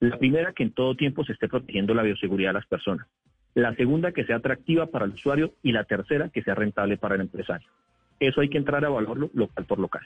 La 0.00 0.18
primera, 0.18 0.52
que 0.52 0.62
en 0.62 0.72
todo 0.72 0.94
tiempo 0.94 1.24
se 1.24 1.32
esté 1.32 1.48
protegiendo 1.48 1.94
la 1.94 2.02
bioseguridad 2.02 2.50
de 2.50 2.60
las 2.60 2.66
personas. 2.66 3.06
La 3.54 3.74
segunda, 3.74 4.12
que 4.12 4.24
sea 4.24 4.36
atractiva 4.36 4.86
para 4.86 5.06
el 5.06 5.12
usuario. 5.12 5.54
Y 5.62 5.72
la 5.72 5.84
tercera, 5.84 6.28
que 6.28 6.42
sea 6.42 6.54
rentable 6.54 6.98
para 6.98 7.14
el 7.14 7.22
empresario. 7.22 7.68
Eso 8.20 8.40
hay 8.40 8.48
que 8.48 8.58
entrar 8.58 8.84
a 8.84 8.88
evaluarlo 8.88 9.30
local 9.34 9.64
por 9.64 9.78
local. 9.78 10.02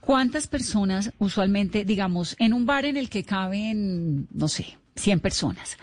¿Cuántas 0.00 0.48
personas 0.48 1.12
usualmente, 1.18 1.84
digamos, 1.84 2.34
en 2.40 2.54
un 2.54 2.66
bar 2.66 2.86
en 2.86 2.96
el 2.96 3.10
que 3.10 3.22
caben, 3.22 4.26
no 4.32 4.48
sé, 4.48 4.78
100 4.96 5.20
personas? 5.20 5.78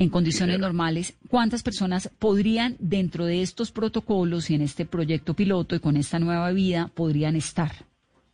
En 0.00 0.08
condiciones 0.08 0.58
normales, 0.58 1.14
¿cuántas 1.28 1.62
personas 1.62 2.08
podrían 2.18 2.74
dentro 2.78 3.26
de 3.26 3.42
estos 3.42 3.70
protocolos 3.70 4.50
y 4.50 4.54
en 4.54 4.62
este 4.62 4.86
proyecto 4.86 5.34
piloto 5.34 5.76
y 5.76 5.80
con 5.80 5.98
esta 5.98 6.18
nueva 6.18 6.50
vida 6.52 6.90
podrían 6.94 7.36
estar? 7.36 7.70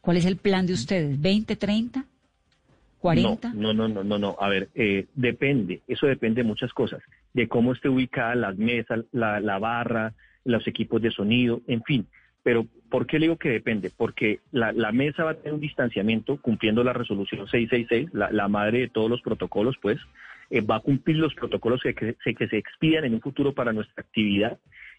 ¿Cuál 0.01 0.19
es 0.19 0.27
el 0.27 0.37
plan 0.37 0.65
de 0.69 0.75
ustedes? 0.75 1.21
¿20, 1.21 1.59
30? 1.59 2.05
¿40? 3.03 3.53
No, 3.53 3.75
no, 3.75 3.89
no, 3.89 4.05
no, 4.05 4.17
no. 4.17 4.37
A 4.39 4.49
ver, 4.49 4.69
eh, 4.77 5.07
depende, 5.17 5.83
eso 5.89 6.07
depende 6.07 6.43
de 6.43 6.49
muchas 6.49 6.73
cosas, 6.73 7.03
de 7.35 7.49
cómo 7.49 7.73
esté 7.73 7.89
ubicada 7.89 8.37
las 8.37 8.57
mesas, 8.57 9.05
la, 9.11 9.41
la 9.41 9.59
barra, 9.59 10.15
los 10.45 10.69
equipos 10.69 11.03
de 11.03 11.11
sonido, 11.11 11.63
en 11.67 11.83
fin. 11.83 12.07
Pero, 12.45 12.65
¿por 12.89 13.09
qué 13.09 13.19
le 13.19 13.27
digo 13.27 13.39
que 13.39 13.49
depende? 13.49 13.91
Porque 13.91 14.39
la, 14.53 14.71
la, 14.71 14.93
mesa 14.93 15.25
va 15.25 15.33
a 15.33 15.35
tener 15.35 15.55
un 15.55 15.61
distanciamiento 15.61 16.37
cumpliendo 16.37 16.85
la 16.85 16.93
resolución 16.93 17.49
666, 17.49 18.15
la, 18.15 18.31
la 18.31 18.47
madre 18.47 18.83
de 18.83 18.89
todos 18.89 19.11
los 19.11 19.21
protocolos, 19.21 19.75
pues, 19.83 19.99
eh, 20.51 20.61
va 20.61 20.77
a 20.77 20.81
cumplir 20.81 21.17
los 21.17 21.35
protocolos 21.35 21.81
que, 21.83 21.95
que, 21.95 22.49
se 22.49 22.57
expidan 22.57 23.05
en 23.05 23.15
un 23.15 23.21
futuro 23.21 23.53
para 23.53 23.73
nuestra 23.73 24.03
actividad 24.03 24.59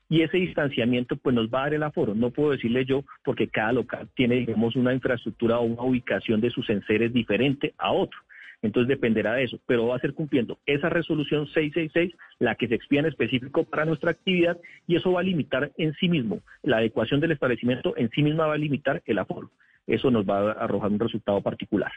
y 0.09 0.21
ese 0.21 0.37
distanciamiento 0.37 1.17
pues 1.17 1.35
nos 1.35 1.49
va 1.49 1.59
a 1.59 1.63
dar 1.63 1.73
el 1.75 1.83
aforo. 1.83 2.15
No 2.15 2.31
puedo 2.31 2.51
decirle 2.51 2.85
yo 2.85 3.03
porque 3.23 3.47
cada 3.47 3.73
local 3.73 4.07
tiene 4.15 4.35
digamos 4.35 4.75
una 4.75 4.93
infraestructura 4.93 5.59
o 5.59 5.63
una 5.63 5.83
ubicación 5.83 6.39
de 6.41 6.49
sus 6.49 6.69
enseres 6.69 7.13
diferente 7.13 7.73
a 7.77 7.91
otro. 7.91 8.19
Entonces 8.61 8.87
dependerá 8.87 9.33
de 9.33 9.43
eso, 9.43 9.59
pero 9.67 9.87
va 9.87 9.97
a 9.97 9.99
ser 9.99 10.13
cumpliendo 10.13 10.57
esa 10.65 10.89
resolución 10.89 11.45
666, 11.47 12.15
la 12.39 12.55
que 12.55 12.67
se 12.67 12.75
expida 12.75 13.01
en 13.01 13.05
específico 13.05 13.63
para 13.65 13.85
nuestra 13.85 14.11
actividad, 14.11 14.57
y 14.87 14.95
eso 14.95 15.11
va 15.11 15.19
a 15.19 15.23
limitar 15.23 15.71
en 15.77 15.93
sí 15.95 16.09
mismo, 16.09 16.39
la 16.63 16.77
adecuación 16.77 17.19
del 17.19 17.31
establecimiento 17.31 17.95
en 17.97 18.09
sí 18.09 18.23
misma 18.23 18.47
va 18.47 18.55
a 18.55 18.57
limitar 18.57 19.03
el 19.05 19.19
aforo. 19.19 19.51
Eso 19.85 20.09
nos 20.09 20.27
va 20.27 20.51
a 20.51 20.51
arrojar 20.53 20.91
un 20.91 20.99
resultado 20.99 21.41
particular. 21.41 21.91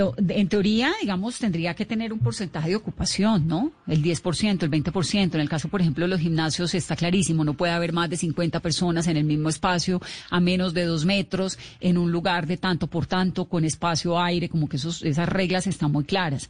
En 0.00 0.48
teoría, 0.48 0.92
digamos, 1.00 1.40
tendría 1.40 1.74
que 1.74 1.84
tener 1.84 2.12
un 2.12 2.20
porcentaje 2.20 2.68
de 2.68 2.76
ocupación, 2.76 3.48
¿no? 3.48 3.72
El 3.88 4.00
10%, 4.00 4.62
el 4.62 4.70
20%. 4.70 5.34
En 5.34 5.40
el 5.40 5.48
caso, 5.48 5.68
por 5.68 5.80
ejemplo, 5.80 6.04
de 6.04 6.08
los 6.10 6.20
gimnasios 6.20 6.72
está 6.76 6.94
clarísimo, 6.94 7.42
no 7.42 7.54
puede 7.54 7.72
haber 7.72 7.92
más 7.92 8.08
de 8.08 8.16
50 8.16 8.60
personas 8.60 9.08
en 9.08 9.16
el 9.16 9.24
mismo 9.24 9.48
espacio, 9.48 10.00
a 10.30 10.38
menos 10.38 10.72
de 10.72 10.84
dos 10.84 11.04
metros, 11.04 11.58
en 11.80 11.98
un 11.98 12.12
lugar 12.12 12.46
de 12.46 12.58
tanto 12.58 12.86
por 12.86 13.06
tanto, 13.06 13.46
con 13.46 13.64
espacio 13.64 14.20
aire, 14.20 14.48
como 14.48 14.68
que 14.68 14.76
esos, 14.76 15.02
esas 15.02 15.28
reglas 15.28 15.66
están 15.66 15.90
muy 15.90 16.04
claras. 16.04 16.48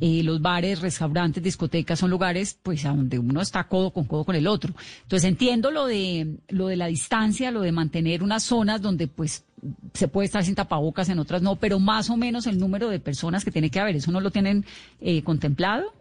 Eh, 0.00 0.22
los 0.24 0.40
bares, 0.40 0.80
restaurantes, 0.80 1.42
discotecas 1.42 1.98
son 1.98 2.10
lugares 2.10 2.58
pues 2.62 2.86
a 2.86 2.90
donde 2.90 3.18
uno 3.18 3.42
está 3.42 3.64
codo 3.64 3.90
con 3.90 4.04
codo 4.04 4.24
con 4.24 4.34
el 4.34 4.46
otro. 4.46 4.72
Entonces 5.02 5.28
entiendo 5.28 5.70
lo 5.70 5.86
de 5.86 6.38
lo 6.48 6.68
de 6.68 6.76
la 6.76 6.86
distancia, 6.86 7.50
lo 7.50 7.60
de 7.60 7.72
mantener 7.72 8.22
unas 8.22 8.42
zonas 8.42 8.80
donde 8.80 9.08
pues 9.08 9.44
se 9.92 10.08
puede 10.08 10.26
estar 10.26 10.42
sin 10.42 10.54
tapabocas, 10.54 11.10
en 11.10 11.18
otras 11.18 11.42
no, 11.42 11.56
pero 11.56 11.78
más 11.78 12.08
o 12.08 12.16
menos 12.16 12.46
el 12.46 12.58
número 12.58 12.88
de 12.88 12.98
personas 12.98 13.44
que 13.44 13.50
tiene 13.50 13.70
que 13.70 13.78
haber, 13.78 13.96
¿eso 13.96 14.10
no 14.10 14.20
lo 14.20 14.30
tienen 14.30 14.64
eh, 15.00 15.22
contemplado? 15.22 15.92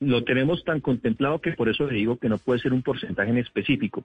Lo 0.00 0.24
tenemos 0.24 0.64
tan 0.64 0.80
contemplado 0.80 1.40
que 1.40 1.52
por 1.52 1.68
eso 1.68 1.86
le 1.86 1.94
digo 1.94 2.18
que 2.18 2.28
no 2.28 2.38
puede 2.38 2.60
ser 2.60 2.72
un 2.72 2.82
porcentaje 2.82 3.30
en 3.30 3.38
específico. 3.38 4.04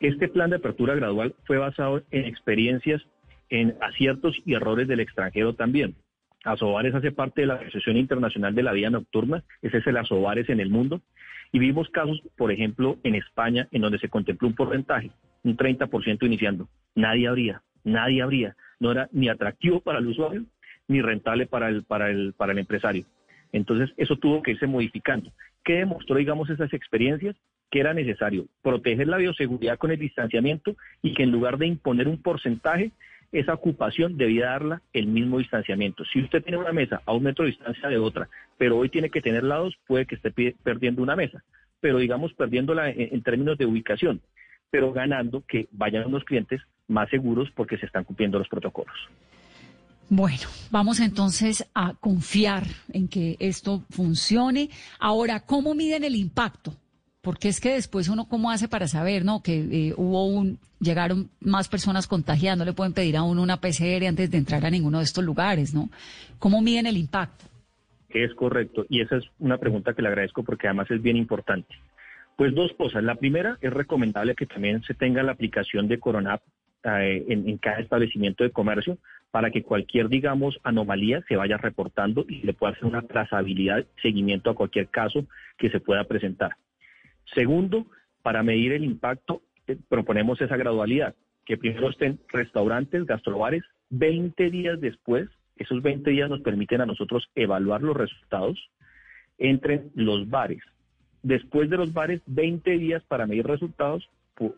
Este 0.00 0.28
plan 0.28 0.50
de 0.50 0.56
apertura 0.56 0.94
gradual 0.94 1.34
fue 1.44 1.56
basado 1.56 2.02
en 2.10 2.26
experiencias, 2.26 3.02
en 3.48 3.74
aciertos 3.80 4.36
y 4.44 4.54
errores 4.54 4.88
del 4.88 5.00
extranjero 5.00 5.54
también. 5.54 5.94
Asobares 6.46 6.94
hace 6.94 7.12
parte 7.12 7.42
de 7.42 7.48
la 7.48 7.54
Asociación 7.54 7.96
Internacional 7.96 8.54
de 8.54 8.62
la 8.62 8.72
Vida 8.72 8.88
Nocturna, 8.88 9.42
ese 9.62 9.78
es 9.78 9.86
el 9.86 9.96
Asobares 9.96 10.48
en 10.48 10.60
el 10.60 10.70
mundo, 10.70 11.02
y 11.52 11.58
vimos 11.58 11.88
casos, 11.90 12.22
por 12.36 12.52
ejemplo, 12.52 12.98
en 13.02 13.14
España, 13.14 13.68
en 13.72 13.82
donde 13.82 13.98
se 13.98 14.08
contempló 14.08 14.48
un 14.48 14.54
porcentaje, 14.54 15.10
un 15.42 15.56
30% 15.56 16.24
iniciando. 16.24 16.68
Nadie 16.94 17.28
habría, 17.28 17.62
nadie 17.84 18.22
habría. 18.22 18.56
No 18.78 18.92
era 18.92 19.08
ni 19.12 19.28
atractivo 19.28 19.80
para 19.80 19.98
el 19.98 20.06
usuario, 20.06 20.44
ni 20.88 21.02
rentable 21.02 21.46
para 21.46 21.68
el, 21.68 21.82
para 21.82 22.10
el, 22.10 22.32
para 22.32 22.52
el 22.52 22.58
empresario. 22.58 23.04
Entonces, 23.52 23.90
eso 23.96 24.16
tuvo 24.16 24.42
que 24.42 24.52
irse 24.52 24.66
modificando. 24.66 25.32
¿Qué 25.64 25.74
demostró, 25.74 26.16
digamos, 26.16 26.50
esas 26.50 26.72
experiencias? 26.72 27.36
Que 27.70 27.80
era 27.80 27.94
necesario 27.94 28.46
proteger 28.62 29.08
la 29.08 29.16
bioseguridad 29.16 29.78
con 29.78 29.90
el 29.90 29.98
distanciamiento 29.98 30.76
y 31.02 31.14
que 31.14 31.24
en 31.24 31.32
lugar 31.32 31.58
de 31.58 31.66
imponer 31.66 32.06
un 32.06 32.22
porcentaje, 32.22 32.92
esa 33.32 33.54
ocupación 33.54 34.16
debía 34.16 34.46
darla 34.46 34.82
el 34.92 35.06
mismo 35.06 35.38
distanciamiento. 35.38 36.04
Si 36.04 36.20
usted 36.22 36.42
tiene 36.42 36.58
una 36.58 36.72
mesa 36.72 37.02
a 37.04 37.12
un 37.12 37.24
metro 37.24 37.44
de 37.44 37.52
distancia 37.52 37.88
de 37.88 37.98
otra, 37.98 38.28
pero 38.58 38.78
hoy 38.78 38.88
tiene 38.88 39.10
que 39.10 39.20
tener 39.20 39.44
lados, 39.44 39.76
puede 39.86 40.06
que 40.06 40.16
esté 40.16 40.32
perdiendo 40.62 41.02
una 41.02 41.16
mesa, 41.16 41.42
pero 41.80 41.98
digamos 41.98 42.32
perdiéndola 42.34 42.90
en, 42.90 43.22
términos 43.22 43.58
de 43.58 43.66
ubicación, 43.66 44.20
pero 44.70 44.92
ganando 44.92 45.42
que 45.46 45.68
vayan 45.72 46.06
unos 46.06 46.24
clientes 46.24 46.60
más 46.88 47.08
seguros 47.10 47.50
porque 47.54 47.78
se 47.78 47.86
están 47.86 48.04
cumpliendo 48.04 48.38
los 48.38 48.48
protocolos. 48.48 48.96
Bueno, 50.08 50.48
vamos 50.70 51.00
entonces 51.00 51.68
a 51.74 51.94
confiar 51.94 52.62
en 52.92 53.08
que 53.08 53.36
esto 53.40 53.82
funcione. 53.90 54.70
Ahora, 55.00 55.40
¿cómo 55.40 55.74
miden 55.74 56.04
el 56.04 56.14
impacto? 56.14 56.74
Porque 57.26 57.48
es 57.48 57.60
que 57.60 57.70
después 57.70 58.08
uno 58.08 58.28
cómo 58.28 58.52
hace 58.52 58.68
para 58.68 58.86
saber, 58.86 59.24
¿no? 59.24 59.42
Que 59.42 59.58
eh, 59.58 59.94
hubo 59.96 60.26
un, 60.26 60.60
llegaron 60.78 61.28
más 61.40 61.68
personas 61.68 62.06
contagiando, 62.06 62.64
le 62.64 62.72
pueden 62.72 62.92
pedir 62.92 63.16
a 63.16 63.24
uno 63.24 63.42
una 63.42 63.56
PCR 63.56 64.06
antes 64.06 64.30
de 64.30 64.38
entrar 64.38 64.64
a 64.64 64.70
ninguno 64.70 64.98
de 64.98 65.04
estos 65.06 65.24
lugares, 65.24 65.74
¿no? 65.74 65.88
¿Cómo 66.38 66.62
miden 66.62 66.86
el 66.86 66.96
impacto? 66.96 67.46
Es 68.10 68.32
correcto, 68.34 68.86
y 68.88 69.00
esa 69.00 69.16
es 69.16 69.24
una 69.40 69.58
pregunta 69.58 69.92
que 69.92 70.02
le 70.02 70.08
agradezco 70.08 70.44
porque 70.44 70.68
además 70.68 70.88
es 70.92 71.02
bien 71.02 71.16
importante. 71.16 71.74
Pues 72.36 72.54
dos 72.54 72.70
cosas. 72.78 73.02
La 73.02 73.16
primera, 73.16 73.58
es 73.60 73.72
recomendable 73.72 74.36
que 74.36 74.46
también 74.46 74.84
se 74.84 74.94
tenga 74.94 75.24
la 75.24 75.32
aplicación 75.32 75.88
de 75.88 75.98
Coronap 75.98 76.42
eh, 76.84 77.24
en, 77.28 77.58
cada 77.58 77.80
establecimiento 77.80 78.44
de 78.44 78.52
comercio 78.52 78.98
para 79.32 79.50
que 79.50 79.64
cualquier, 79.64 80.08
digamos, 80.08 80.60
anomalía 80.62 81.24
se 81.26 81.34
vaya 81.34 81.56
reportando 81.56 82.24
y 82.28 82.46
le 82.46 82.52
pueda 82.52 82.74
hacer 82.74 82.84
una 82.84 83.02
trazabilidad, 83.02 83.84
seguimiento 84.00 84.48
a 84.48 84.54
cualquier 84.54 84.86
caso 84.86 85.24
que 85.58 85.70
se 85.70 85.80
pueda 85.80 86.04
presentar. 86.04 86.52
Segundo, 87.34 87.86
para 88.22 88.42
medir 88.42 88.72
el 88.72 88.84
impacto, 88.84 89.42
eh, 89.66 89.76
proponemos 89.88 90.40
esa 90.40 90.56
gradualidad, 90.56 91.14
que 91.44 91.56
primero 91.56 91.90
estén 91.90 92.18
restaurantes, 92.28 93.06
gastrobares, 93.06 93.62
20 93.90 94.50
días 94.50 94.80
después, 94.80 95.28
esos 95.56 95.82
20 95.82 96.10
días 96.10 96.28
nos 96.28 96.40
permiten 96.40 96.80
a 96.80 96.86
nosotros 96.86 97.30
evaluar 97.34 97.82
los 97.82 97.96
resultados, 97.96 98.58
entren 99.38 99.90
los 99.94 100.28
bares. 100.28 100.62
Después 101.22 101.70
de 101.70 101.76
los 101.76 101.92
bares, 101.92 102.20
20 102.26 102.78
días 102.78 103.02
para 103.04 103.26
medir 103.26 103.46
resultados, 103.46 104.08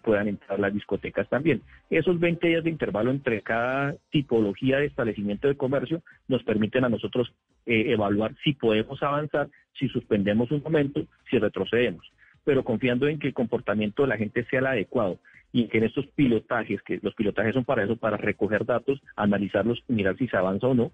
puedan 0.03 0.27
entrar 0.27 0.59
las 0.59 0.75
discotecas 0.75 1.29
también. 1.29 1.63
Esos 1.89 2.19
20 2.19 2.49
días 2.49 2.65
de 2.65 2.71
intervalo 2.71 3.11
entre 3.11 3.43
cada 3.43 3.95
tipología 4.11 4.79
de 4.79 4.87
establecimiento 4.87 5.47
de 5.47 5.57
comercio 5.57 6.03
nos 6.27 6.43
permiten 6.43 6.85
a 6.85 6.89
nosotros 6.89 7.33
eh, 7.65 7.93
evaluar 7.93 8.35
si 8.43 8.55
podemos 8.55 9.01
avanzar, 9.03 9.49
si 9.79 9.89
suspendemos 9.89 10.51
un 10.51 10.63
momento, 10.63 11.07
si 11.31 11.39
retrocedemos 11.39 12.05
pero 12.49 12.65
confiando 12.65 13.07
en 13.09 13.19
que 13.19 13.27
el 13.27 13.35
comportamiento 13.35 14.05
de 14.05 14.09
la 14.09 14.17
gente 14.17 14.43
sea 14.47 14.61
el 14.61 14.67
adecuado 14.69 15.19
y 15.53 15.69
que 15.69 15.77
en 15.77 15.85
estos 15.85 16.07
pilotajes, 16.07 16.81
que 16.81 16.99
los 17.03 17.15
pilotajes 17.15 17.53
son 17.53 17.67
para 17.67 17.85
eso, 17.85 17.97
para 17.97 18.17
recoger 18.17 18.65
datos, 18.65 19.03
analizarlos 19.17 19.85
mirar 19.87 20.17
si 20.17 20.29
se 20.29 20.37
avanza 20.39 20.67
o 20.67 20.73
no, 20.73 20.91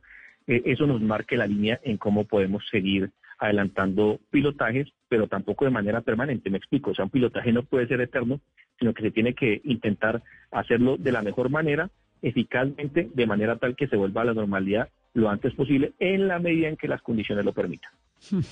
eh, 0.49 0.63
eso 0.65 0.85
nos 0.89 1.01
marque 1.01 1.37
la 1.37 1.47
línea 1.47 1.79
en 1.85 1.97
cómo 1.97 2.25
podemos 2.25 2.67
seguir 2.73 3.13
adelantando 3.39 4.19
pilotajes, 4.33 4.89
pero 5.09 5.29
tampoco 5.29 5.65
de 5.65 5.71
manera 5.71 6.01
permanente, 6.01 6.51
me 6.51 6.59
explico, 6.59 6.91
o 6.91 6.95
sea, 6.97 7.05
un 7.05 7.13
pilotaje 7.13 7.53
no 7.53 7.63
puede 7.63 7.87
ser 7.87 8.01
eterno, 8.01 8.41
sino 8.81 8.93
que 8.93 9.05
se 9.05 9.13
tiene 9.13 9.35
que 9.35 9.61
intentar 9.63 10.25
hacerlo 10.51 10.97
de 10.97 11.13
la 11.13 11.23
mejor 11.23 11.51
manera, 11.51 11.89
eficazmente, 12.21 13.11
de 13.15 13.27
manera 13.29 13.59
tal 13.59 13.77
que 13.77 13.87
se 13.87 13.95
vuelva 13.95 14.23
a 14.23 14.25
la 14.25 14.35
normalidad 14.35 14.89
lo 15.13 15.31
antes 15.31 15.55
posible, 15.55 15.93
en 16.01 16.27
la 16.27 16.41
medida 16.41 16.69
en 16.69 16.77
que 16.77 16.89
las 16.89 17.01
condiciones 17.01 17.45
lo 17.45 17.53
permitan. 17.53 17.93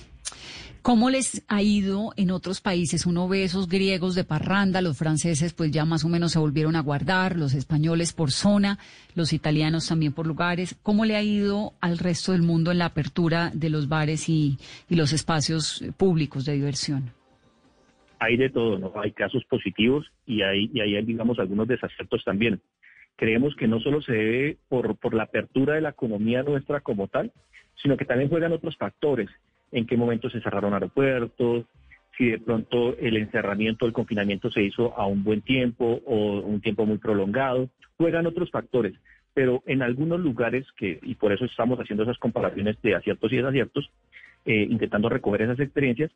¿Cómo 0.83 1.11
les 1.11 1.45
ha 1.47 1.63
ido 1.63 2.11
en 2.17 2.33
otros 2.33 2.61
países? 2.61 3.07
Uno 3.07 3.29
ve 3.29 3.45
esos 3.45 3.69
griegos 3.69 4.17
de 4.17 4.25
parranda, 4.25 4.83
los 4.83 4.99
franceses 4.99 5.55
pues 5.55 5.71
ya 5.71 5.85
más 5.85 6.05
o 6.05 6.09
menos 6.09 6.33
se 6.33 6.41
volvieron 6.41 6.75
a 6.75 6.81
guardar, 6.81 7.37
los 7.37 7.55
españoles 7.55 8.13
por 8.13 8.33
zona, 8.33 8.81
los 9.15 9.33
italianos 9.33 9.87
también 9.87 10.13
por 10.13 10.27
lugares. 10.27 10.77
¿Cómo 10.83 11.05
le 11.05 11.15
ha 11.15 11.23
ido 11.23 11.75
al 11.81 11.99
resto 11.99 12.33
del 12.33 12.43
mundo 12.43 12.73
en 12.73 12.79
la 12.79 12.87
apertura 12.87 13.53
de 13.55 13.71
los 13.71 13.89
bares 13.89 14.29
y, 14.29 14.59
los 14.89 15.13
espacios 15.13 15.85
públicos 15.97 16.47
de 16.47 16.55
diversión? 16.55 17.13
Hay 18.19 18.37
de 18.37 18.51
todo, 18.51 18.77
¿no? 18.77 18.93
Hay 19.01 19.13
casos 19.13 19.45
positivos 19.45 20.11
y 20.27 20.43
hay, 20.43 20.69
y 20.75 20.81
hay 20.81 21.01
digamos, 21.05 21.39
algunos 21.39 21.69
desaciertos 21.69 22.25
también. 22.25 22.61
Creemos 23.15 23.55
que 23.55 23.69
no 23.69 23.79
solo 23.79 24.03
se 24.03 24.13
debe 24.13 24.59
por 24.69 25.15
la 25.15 25.23
apertura 25.23 25.75
de 25.75 25.81
la 25.81 25.91
economía 25.91 26.43
nuestra 26.43 26.81
como 26.81 27.07
tal, 27.07 27.31
sino 27.81 27.97
que 27.97 28.05
también 28.05 28.31
juegan 28.31 28.53
otros 28.53 28.77
factores 28.77 29.31
en 29.73 29.87
qué 29.87 29.97
momento 29.97 30.31
se 30.31 30.41
cerraron 30.41 30.75
aeropuertos, 30.75 31.65
si 32.17 32.31
de 32.31 32.39
pronto 32.39 32.97
el 32.99 33.17
encerramiento, 33.17 33.87
el 33.87 33.93
confinamiento 33.93 34.51
se 34.51 34.63
hizo 34.63 34.97
a 34.99 35.07
un 35.07 35.25
buen 35.25 35.41
tiempo 35.41 36.01
o 36.05 36.41
un 36.41 36.61
tiempo 36.61 36.85
muy 36.87 36.99
prolongado. 36.99 37.71
Juegan 37.97 38.27
otros 38.27 38.51
factores, 38.51 38.95
pero 39.35 39.63
en 39.67 39.83
algunos 39.83 40.21
lugares 40.21 40.67
que, 40.77 40.99
y 41.03 41.15
por 41.15 41.33
eso 41.33 41.47
estamos 41.47 41.79
haciendo 41.81 42.03
esas 42.03 42.19
comparaciones 42.19 42.81
de 42.83 42.95
aciertos 42.95 43.33
y 43.33 43.37
desaciertos, 43.37 43.91
eh, 44.45 44.67
intentando 44.69 45.09
recoger 45.09 45.43
esas 45.43 45.61
experiencias, 45.61 46.11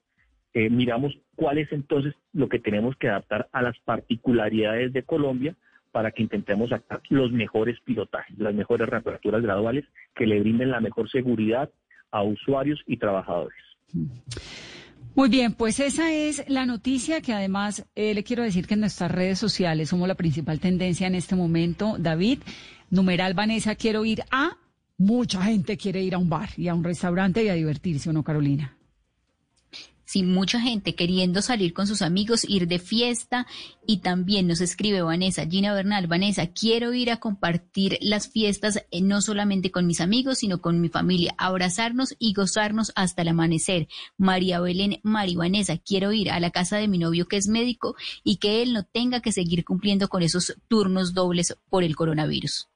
eh, 0.52 0.68
miramos 0.70 1.18
cuál 1.34 1.58
es 1.58 1.72
entonces 1.72 2.14
lo 2.32 2.48
que 2.48 2.58
tenemos 2.58 2.96
que 2.96 3.08
adaptar 3.08 3.48
a 3.52 3.62
las 3.62 3.78
particularidades 3.80 4.92
de 4.92 5.02
Colombia 5.02 5.54
para 5.92 6.10
que 6.10 6.22
intentemos 6.22 6.70
sacar 6.70 7.00
los 7.08 7.32
mejores 7.32 7.80
pilotajes, 7.80 8.38
las 8.38 8.54
mejores 8.54 8.88
reaperturas 8.88 9.42
graduales 9.42 9.84
que 10.14 10.26
le 10.26 10.40
brinden 10.40 10.70
la 10.70 10.80
mejor 10.80 11.10
seguridad 11.10 11.70
a 12.10 12.22
usuarios 12.22 12.80
y 12.86 12.96
trabajadores. 12.96 13.58
Muy 15.14 15.30
bien, 15.30 15.54
pues 15.54 15.80
esa 15.80 16.12
es 16.12 16.44
la 16.46 16.66
noticia 16.66 17.22
que 17.22 17.32
además 17.32 17.86
eh, 17.94 18.12
le 18.12 18.22
quiero 18.22 18.42
decir 18.42 18.66
que 18.66 18.74
en 18.74 18.80
nuestras 18.80 19.10
redes 19.10 19.38
sociales 19.38 19.88
somos 19.88 20.06
la 20.08 20.14
principal 20.14 20.60
tendencia 20.60 21.06
en 21.06 21.14
este 21.14 21.34
momento. 21.34 21.96
David, 21.98 22.40
numeral 22.90 23.34
Vanessa, 23.34 23.74
quiero 23.74 24.04
ir 24.04 24.22
a... 24.30 24.58
Mucha 24.98 25.42
gente 25.42 25.76
quiere 25.76 26.02
ir 26.02 26.14
a 26.14 26.18
un 26.18 26.30
bar 26.30 26.48
y 26.56 26.68
a 26.68 26.74
un 26.74 26.82
restaurante 26.82 27.44
y 27.44 27.48
a 27.48 27.54
divertirse, 27.54 28.08
¿o 28.08 28.12
no, 28.14 28.22
Carolina? 28.22 28.75
Sí, 30.06 30.22
mucha 30.22 30.60
gente 30.60 30.94
queriendo 30.94 31.42
salir 31.42 31.72
con 31.72 31.88
sus 31.88 32.00
amigos, 32.00 32.48
ir 32.48 32.68
de 32.68 32.78
fiesta 32.78 33.44
y 33.88 33.98
también 33.98 34.46
nos 34.46 34.60
escribe 34.60 35.02
Vanessa, 35.02 35.44
Gina 35.46 35.74
Bernal, 35.74 36.06
Vanessa, 36.06 36.46
quiero 36.46 36.94
ir 36.94 37.10
a 37.10 37.16
compartir 37.16 37.98
las 38.00 38.28
fiestas 38.28 38.84
eh, 38.92 39.00
no 39.00 39.20
solamente 39.20 39.72
con 39.72 39.84
mis 39.84 40.00
amigos, 40.00 40.38
sino 40.38 40.60
con 40.60 40.80
mi 40.80 40.90
familia, 40.90 41.34
abrazarnos 41.38 42.14
y 42.20 42.34
gozarnos 42.34 42.92
hasta 42.94 43.22
el 43.22 43.28
amanecer. 43.28 43.88
María 44.16 44.60
Belén, 44.60 45.00
Mari 45.02 45.34
Vanessa, 45.34 45.76
quiero 45.76 46.12
ir 46.12 46.30
a 46.30 46.38
la 46.38 46.52
casa 46.52 46.76
de 46.76 46.86
mi 46.86 46.98
novio 46.98 47.26
que 47.26 47.38
es 47.38 47.48
médico 47.48 47.96
y 48.22 48.36
que 48.36 48.62
él 48.62 48.74
no 48.74 48.84
tenga 48.84 49.20
que 49.20 49.32
seguir 49.32 49.64
cumpliendo 49.64 50.08
con 50.08 50.22
esos 50.22 50.56
turnos 50.68 51.14
dobles 51.14 51.56
por 51.68 51.82
el 51.82 51.96
coronavirus. 51.96 52.68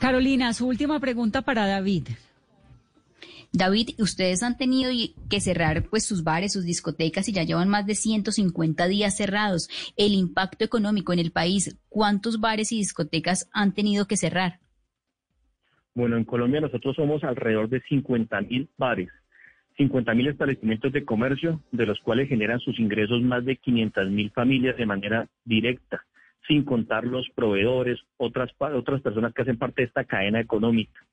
Carolina, 0.00 0.54
su 0.54 0.66
última 0.66 0.98
pregunta 1.00 1.42
para 1.42 1.66
David. 1.66 2.08
David, 3.56 3.90
ustedes 4.00 4.42
han 4.42 4.56
tenido 4.56 4.90
que 5.30 5.38
cerrar 5.38 5.84
pues 5.88 6.04
sus 6.04 6.24
bares, 6.24 6.52
sus 6.52 6.64
discotecas 6.64 7.28
y 7.28 7.32
ya 7.32 7.44
llevan 7.44 7.68
más 7.68 7.86
de 7.86 7.94
150 7.94 8.88
días 8.88 9.16
cerrados. 9.16 9.68
El 9.96 10.14
impacto 10.14 10.64
económico 10.64 11.12
en 11.12 11.20
el 11.20 11.30
país, 11.30 11.78
¿cuántos 11.88 12.40
bares 12.40 12.72
y 12.72 12.78
discotecas 12.78 13.48
han 13.52 13.72
tenido 13.72 14.08
que 14.08 14.16
cerrar? 14.16 14.58
Bueno, 15.94 16.16
en 16.16 16.24
Colombia 16.24 16.60
nosotros 16.60 16.96
somos 16.96 17.22
alrededor 17.22 17.68
de 17.68 17.80
50 17.82 18.40
mil 18.40 18.68
bares, 18.76 19.10
50 19.76 20.12
mil 20.14 20.26
establecimientos 20.26 20.92
de 20.92 21.04
comercio, 21.04 21.62
de 21.70 21.86
los 21.86 22.00
cuales 22.00 22.28
generan 22.28 22.58
sus 22.58 22.76
ingresos 22.80 23.22
más 23.22 23.44
de 23.44 23.54
500 23.54 24.10
mil 24.10 24.32
familias 24.32 24.76
de 24.76 24.86
manera 24.86 25.28
directa, 25.44 26.04
sin 26.48 26.64
contar 26.64 27.04
los 27.04 27.28
proveedores, 27.36 28.00
otras, 28.16 28.50
otras 28.58 29.00
personas 29.00 29.32
que 29.32 29.42
hacen 29.42 29.58
parte 29.58 29.82
de 29.82 29.86
esta 29.86 30.02
cadena 30.02 30.40
económica 30.40 31.06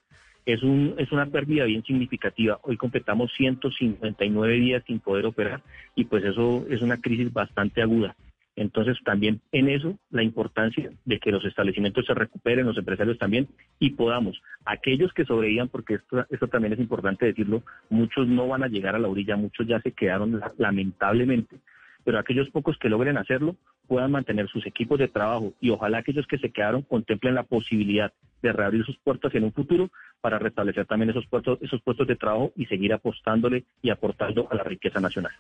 es, 0.46 0.64
un, 0.64 0.96
es 0.98 1.12
una 1.12 1.26
pérdida 1.26 1.66
bien 1.66 1.84
significativa. 1.84 2.60
Hoy 2.64 2.78
completamos 2.78 3.32
159 3.38 4.54
días 4.56 4.84
sin 4.86 5.00
poder 5.00 5.26
operar 5.26 5.62
y 5.96 6.06
pues 6.06 6.24
eso 6.24 6.66
es 6.70 6.82
una 6.82 6.98
crisis 6.98 7.32
bastante 7.32 7.82
aguda. 7.82 8.16
Entonces, 8.56 8.98
también 9.06 9.40
en 9.54 9.70
eso, 9.70 9.98
la 10.10 10.24
importancia 10.24 10.92
de 11.06 11.20
que 11.20 11.32
los 11.32 11.44
establecimientos 11.46 12.06
se 12.06 12.14
recuperen, 12.14 12.66
los 12.66 12.78
empresarios 12.78 13.18
también, 13.18 13.48
y 13.80 13.92
podamos, 13.92 14.42
aquellos 14.66 15.14
que 15.14 15.24
sobrevivan, 15.24 15.70
porque 15.70 15.96
esto, 15.96 16.26
esto 16.30 16.48
también 16.48 16.74
es 16.74 16.80
importante 16.80 17.26
decirlo, 17.26 17.64
muchos 17.90 18.28
no 18.28 18.48
van 18.50 18.64
a 18.64 18.68
llegar 18.68 18.94
a 18.96 19.00
la 19.00 19.08
orilla, 19.08 19.38
muchos 19.38 19.66
ya 19.68 19.80
se 19.80 19.94
quedaron 19.94 20.42
lamentablemente, 20.58 21.56
pero 22.04 22.20
aquellos 22.20 22.50
pocos 22.50 22.78
que 22.78 22.90
logren 22.90 23.18
hacerlo 23.18 23.56
puedan 23.88 24.12
mantener 24.12 24.48
sus 24.48 24.66
equipos 24.66 25.00
de 25.00 25.08
trabajo 25.08 25.54
y 25.60 25.70
ojalá 25.70 26.00
aquellos 26.00 26.28
que 26.28 26.38
se 26.38 26.52
quedaron 26.52 26.82
contemplen 26.84 27.36
la 27.36 27.44
posibilidad 27.44 28.14
de 28.42 28.54
reabrir 28.54 28.86
sus 28.86 28.98
puertas 28.98 29.34
en 29.36 29.44
un 29.44 29.54
futuro 29.54 29.90
para 30.22 30.40
restablecer 30.40 30.86
también 30.86 31.10
esos 31.10 31.26
puestos, 31.28 31.60
esos 31.62 31.82
puestos 31.82 32.08
de 32.08 32.16
trabajo 32.16 32.52
y 32.56 32.66
seguir 32.66 32.94
apostándole 32.94 33.66
y 33.82 33.90
aportando 33.90 34.48
a 34.52 34.56
la 34.56 34.64
riqueza 34.64 35.00
nacional. 35.00 35.32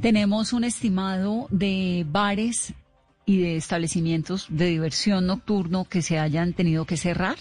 Tenemos 0.00 0.52
un 0.52 0.64
estimado 0.64 1.46
de 1.50 2.04
bares 2.08 2.74
y 3.24 3.42
de 3.42 3.56
establecimientos 3.56 4.46
de 4.48 4.66
diversión 4.66 5.26
nocturno 5.26 5.84
que 5.84 6.02
se 6.02 6.18
hayan 6.18 6.54
tenido 6.54 6.86
que 6.86 6.96
cerrar, 6.96 7.36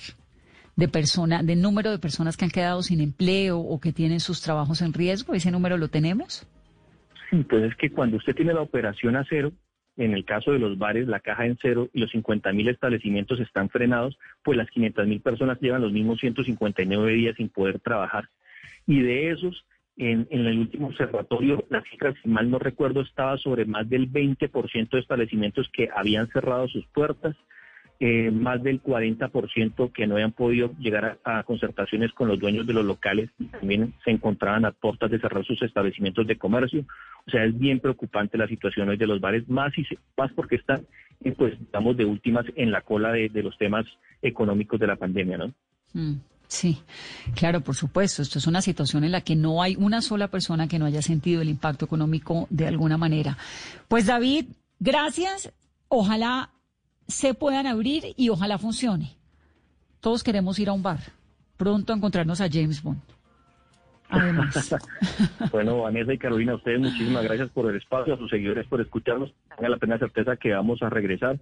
de 0.75 0.87
persona, 0.87 1.43
de 1.43 1.55
número 1.55 1.91
de 1.91 1.99
personas 1.99 2.37
que 2.37 2.45
han 2.45 2.51
quedado 2.51 2.81
sin 2.83 3.01
empleo 3.01 3.59
o 3.59 3.79
que 3.79 3.93
tienen 3.93 4.19
sus 4.19 4.41
trabajos 4.41 4.81
en 4.81 4.93
riesgo. 4.93 5.33
¿Ese 5.33 5.51
número 5.51 5.77
lo 5.77 5.89
tenemos? 5.89 6.47
Sí, 7.31 7.45
pues 7.49 7.63
es 7.63 7.75
que 7.77 7.89
cuando 7.89 8.17
usted 8.17 8.35
tiene 8.35 8.53
la 8.53 8.61
operación 8.61 9.15
a 9.15 9.25
cero, 9.27 9.53
en 9.97 10.13
el 10.13 10.25
caso 10.25 10.51
de 10.51 10.59
los 10.59 10.77
bares, 10.77 11.07
la 11.07 11.21
caja 11.21 11.45
en 11.45 11.57
cero 11.61 11.89
y 11.93 12.01
los 12.01 12.11
50 12.11 12.51
mil 12.53 12.67
establecimientos 12.67 13.39
están 13.39 13.69
frenados, 13.69 14.17
pues 14.43 14.57
las 14.57 14.69
500 14.69 15.07
mil 15.07 15.21
personas 15.21 15.59
llevan 15.61 15.81
los 15.81 15.93
mismos 15.93 16.19
159 16.19 17.13
días 17.13 17.35
sin 17.37 17.49
poder 17.49 17.79
trabajar. 17.79 18.29
Y 18.85 18.99
de 19.01 19.31
esos, 19.31 19.65
en, 19.95 20.27
el 20.29 20.59
último 20.59 20.87
observatorio, 20.87 21.65
la 21.69 21.81
cifra, 21.83 22.13
si 22.21 22.27
mal 22.27 22.49
no 22.49 22.59
recuerdo, 22.59 23.01
estaba 23.01 23.37
sobre 23.37 23.65
más 23.65 23.89
del 23.89 24.11
20% 24.11 24.89
de 24.89 24.99
establecimientos 24.99 25.69
que 25.71 25.89
habían 25.95 26.27
cerrado 26.27 26.67
sus 26.67 26.85
puertas, 26.87 27.35
eh, 28.03 28.31
más 28.31 28.63
del 28.63 28.81
40% 28.81 29.93
que 29.93 30.07
no 30.07 30.15
habían 30.15 30.31
podido 30.31 30.73
llegar 30.79 31.19
a, 31.23 31.43
concertaciones 31.43 32.11
con 32.13 32.27
los 32.27 32.39
dueños 32.39 32.65
de 32.65 32.73
los 32.73 32.83
locales 32.83 33.29
y 33.37 33.45
también 33.45 33.93
se 34.03 34.09
encontraban 34.09 34.65
a 34.65 34.71
puertas 34.71 35.11
de 35.11 35.19
cerrar 35.19 35.45
sus 35.45 35.61
establecimientos 35.61 36.25
de 36.25 36.35
comercio. 36.35 36.83
O 37.27 37.29
sea, 37.29 37.45
es 37.45 37.55
bien 37.55 37.79
preocupante 37.79 38.39
la 38.39 38.47
situación 38.47 38.89
hoy 38.89 38.97
de 38.97 39.05
los 39.05 39.21
bares, 39.21 39.47
más, 39.47 39.77
y 39.77 39.85
más 40.17 40.31
porque 40.33 40.55
están, 40.55 40.87
eh, 41.23 41.31
pues, 41.37 41.53
estamos 41.61 41.95
de 41.95 42.05
últimas 42.05 42.43
en 42.55 42.71
la 42.71 42.81
cola 42.81 43.11
de, 43.11 43.29
los 43.43 43.55
temas 43.59 43.85
económicos 44.23 44.79
de 44.79 44.87
la 44.87 44.95
pandemia, 44.95 45.37
¿no? 45.37 45.53
Mm. 45.93 46.15
Sí, 46.47 46.79
claro, 47.35 47.61
por 47.61 47.75
supuesto. 47.75 48.23
Esto 48.23 48.39
es 48.39 48.47
una 48.47 48.63
situación 48.63 49.03
en 49.03 49.11
la 49.11 49.21
que 49.21 49.35
no 49.35 49.61
hay 49.61 49.75
una 49.75 50.01
sola 50.01 50.27
persona 50.29 50.67
que 50.67 50.79
no 50.79 50.85
haya 50.85 51.03
sentido 51.03 51.43
el 51.43 51.49
impacto 51.49 51.85
económico 51.85 52.47
de 52.49 52.65
alguna 52.65 52.97
manera. 52.97 53.37
Pues 53.87 54.07
David, 54.07 54.47
gracias. 54.79 55.53
Ojalá 55.87 56.49
se 57.07 57.33
puedan 57.33 57.67
abrir 57.67 58.13
y 58.17 58.29
ojalá 58.29 58.57
funcione. 58.57 59.17
Todos 59.99 60.23
queremos 60.23 60.57
ir 60.59 60.69
a 60.69 60.73
un 60.73 60.83
bar, 60.83 60.99
pronto 61.57 61.93
a 61.93 61.95
encontrarnos 61.95 62.41
a 62.41 62.49
James 62.51 62.81
Bond. 62.81 63.01
Además. 64.09 64.75
bueno, 65.51 65.81
Vanessa 65.81 66.13
y 66.13 66.17
Carolina, 66.17 66.53
a 66.53 66.55
ustedes 66.55 66.79
muchísimas 66.79 67.23
gracias 67.23 67.49
por 67.49 67.69
el 67.69 67.77
espacio, 67.77 68.13
a 68.13 68.17
sus 68.17 68.29
seguidores 68.29 68.67
por 68.67 68.81
escucharnos. 68.81 69.33
Tenga 69.55 69.69
la 69.69 69.77
plena 69.77 69.97
certeza 69.97 70.35
que 70.35 70.51
vamos 70.51 70.81
a 70.81 70.89
regresar, 70.89 71.39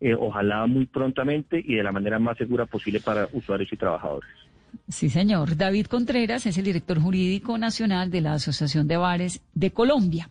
eh, 0.00 0.14
ojalá 0.14 0.66
muy 0.66 0.86
prontamente 0.86 1.62
y 1.62 1.74
de 1.74 1.82
la 1.82 1.92
manera 1.92 2.18
más 2.18 2.38
segura 2.38 2.64
posible 2.66 3.00
para 3.00 3.28
usuarios 3.32 3.70
y 3.72 3.76
trabajadores. 3.76 4.30
Sí, 4.88 5.10
señor. 5.10 5.56
David 5.56 5.86
Contreras 5.86 6.46
es 6.46 6.58
el 6.58 6.64
director 6.64 7.00
jurídico 7.00 7.58
nacional 7.58 8.10
de 8.10 8.20
la 8.20 8.34
Asociación 8.34 8.86
de 8.88 8.96
Bares 8.96 9.42
de 9.54 9.70
Colombia. 9.70 10.30